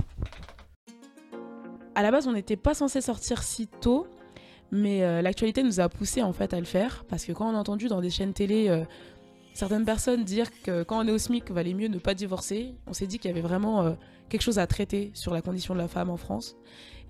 À 1.96 2.02
la 2.02 2.10
base, 2.10 2.28
on 2.28 2.32
n'était 2.32 2.56
pas 2.56 2.74
censé 2.74 3.00
sortir 3.00 3.42
si 3.42 3.68
tôt, 3.68 4.06
mais 4.70 5.02
euh, 5.02 5.22
l'actualité 5.22 5.62
nous 5.62 5.80
a 5.80 5.88
poussé 5.88 6.22
en 6.22 6.34
fait 6.34 6.52
à 6.52 6.60
le 6.60 6.66
faire 6.66 7.06
parce 7.08 7.24
que 7.24 7.32
quand 7.32 7.50
on 7.50 7.56
a 7.56 7.58
entendu 7.58 7.88
dans 7.88 8.02
des 8.02 8.10
chaînes 8.10 8.34
télé 8.34 8.68
euh, 8.68 8.84
certaines 9.54 9.86
personnes 9.86 10.22
dire 10.22 10.48
que 10.62 10.82
quand 10.82 11.02
on 11.02 11.08
est 11.08 11.10
au 11.10 11.16
SMIC, 11.16 11.50
valait 11.50 11.72
mieux 11.72 11.88
ne 11.88 11.96
pas 11.96 12.12
divorcer, 12.12 12.74
on 12.86 12.92
s'est 12.92 13.06
dit 13.06 13.18
qu'il 13.18 13.30
y 13.30 13.32
avait 13.32 13.40
vraiment 13.40 13.80
euh, 13.80 13.92
quelque 14.28 14.42
chose 14.42 14.58
à 14.58 14.66
traiter 14.66 15.10
sur 15.14 15.32
la 15.32 15.40
condition 15.40 15.72
de 15.72 15.78
la 15.78 15.88
femme 15.88 16.10
en 16.10 16.18
France 16.18 16.54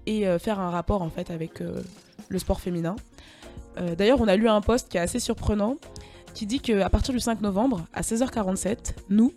et 0.06 0.24
faire 0.38 0.60
un 0.60 0.70
rapport 0.70 1.02
en 1.02 1.10
fait 1.10 1.32
avec 1.32 1.58
le 1.58 2.38
sport 2.38 2.60
féminin. 2.60 2.94
D'ailleurs, 3.98 4.20
on 4.20 4.28
a 4.28 4.36
lu 4.36 4.48
un 4.48 4.60
post 4.60 4.88
qui 4.88 4.98
est 4.98 5.00
assez 5.00 5.18
surprenant 5.18 5.78
qui 6.32 6.46
dit 6.46 6.60
qu'à 6.60 6.88
partir 6.90 7.12
du 7.12 7.18
5 7.18 7.40
novembre 7.40 7.86
à 7.92 8.02
16h47, 8.02 8.94
nous, 9.08 9.32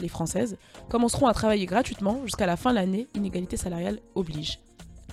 les 0.00 0.08
Françaises, 0.08 0.56
commenceront 0.88 1.28
à 1.28 1.34
travailler 1.34 1.66
gratuitement 1.66 2.20
jusqu'à 2.24 2.46
la 2.46 2.56
fin 2.56 2.70
de 2.70 2.74
l'année, 2.74 3.06
inégalité 3.14 3.56
salariale 3.56 4.00
oblige. 4.16 4.58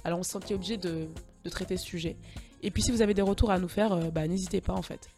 Alors 0.05 0.19
on 0.19 0.23
se 0.23 0.31
sentit 0.31 0.53
obligé 0.53 0.77
de, 0.77 1.09
de 1.43 1.49
traiter 1.49 1.75
ce 1.77 1.85
sujet. 1.85 2.15
Et 2.61 2.71
puis 2.71 2.81
si 2.81 2.91
vous 2.91 3.01
avez 3.01 3.13
des 3.13 3.21
retours 3.21 3.51
à 3.51 3.59
nous 3.59 3.67
faire, 3.67 3.91
euh, 3.91 4.09
bah, 4.11 4.25
n'hésitez 4.27 4.61
pas 4.61 4.71
en 4.73 4.83
fait. 4.83 5.09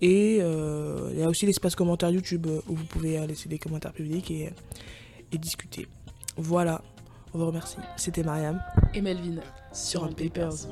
Et 0.01 0.39
euh, 0.41 1.11
il 1.13 1.21
y 1.21 1.23
a 1.23 1.29
aussi 1.29 1.45
l'espace 1.45 1.75
commentaire 1.77 2.09
YouTube 2.11 2.47
euh, 2.47 2.63
où 2.67 2.75
vous 2.75 2.87
pouvez 2.87 3.27
laisser 3.27 3.51
des 3.51 3.59
commentaires 3.59 3.93
publics 3.93 4.31
et 4.31 4.55
discuter. 5.39 5.87
Voilà, 6.37 6.83
on 7.37 7.39
vous 7.39 7.47
remercie. 7.47 7.77
C'était 7.97 8.23
Mariam 8.23 8.63
Et 8.95 9.03
Melvin 9.03 9.41
sur 9.71 10.05
On 10.05 10.09
Papers. 10.09 10.69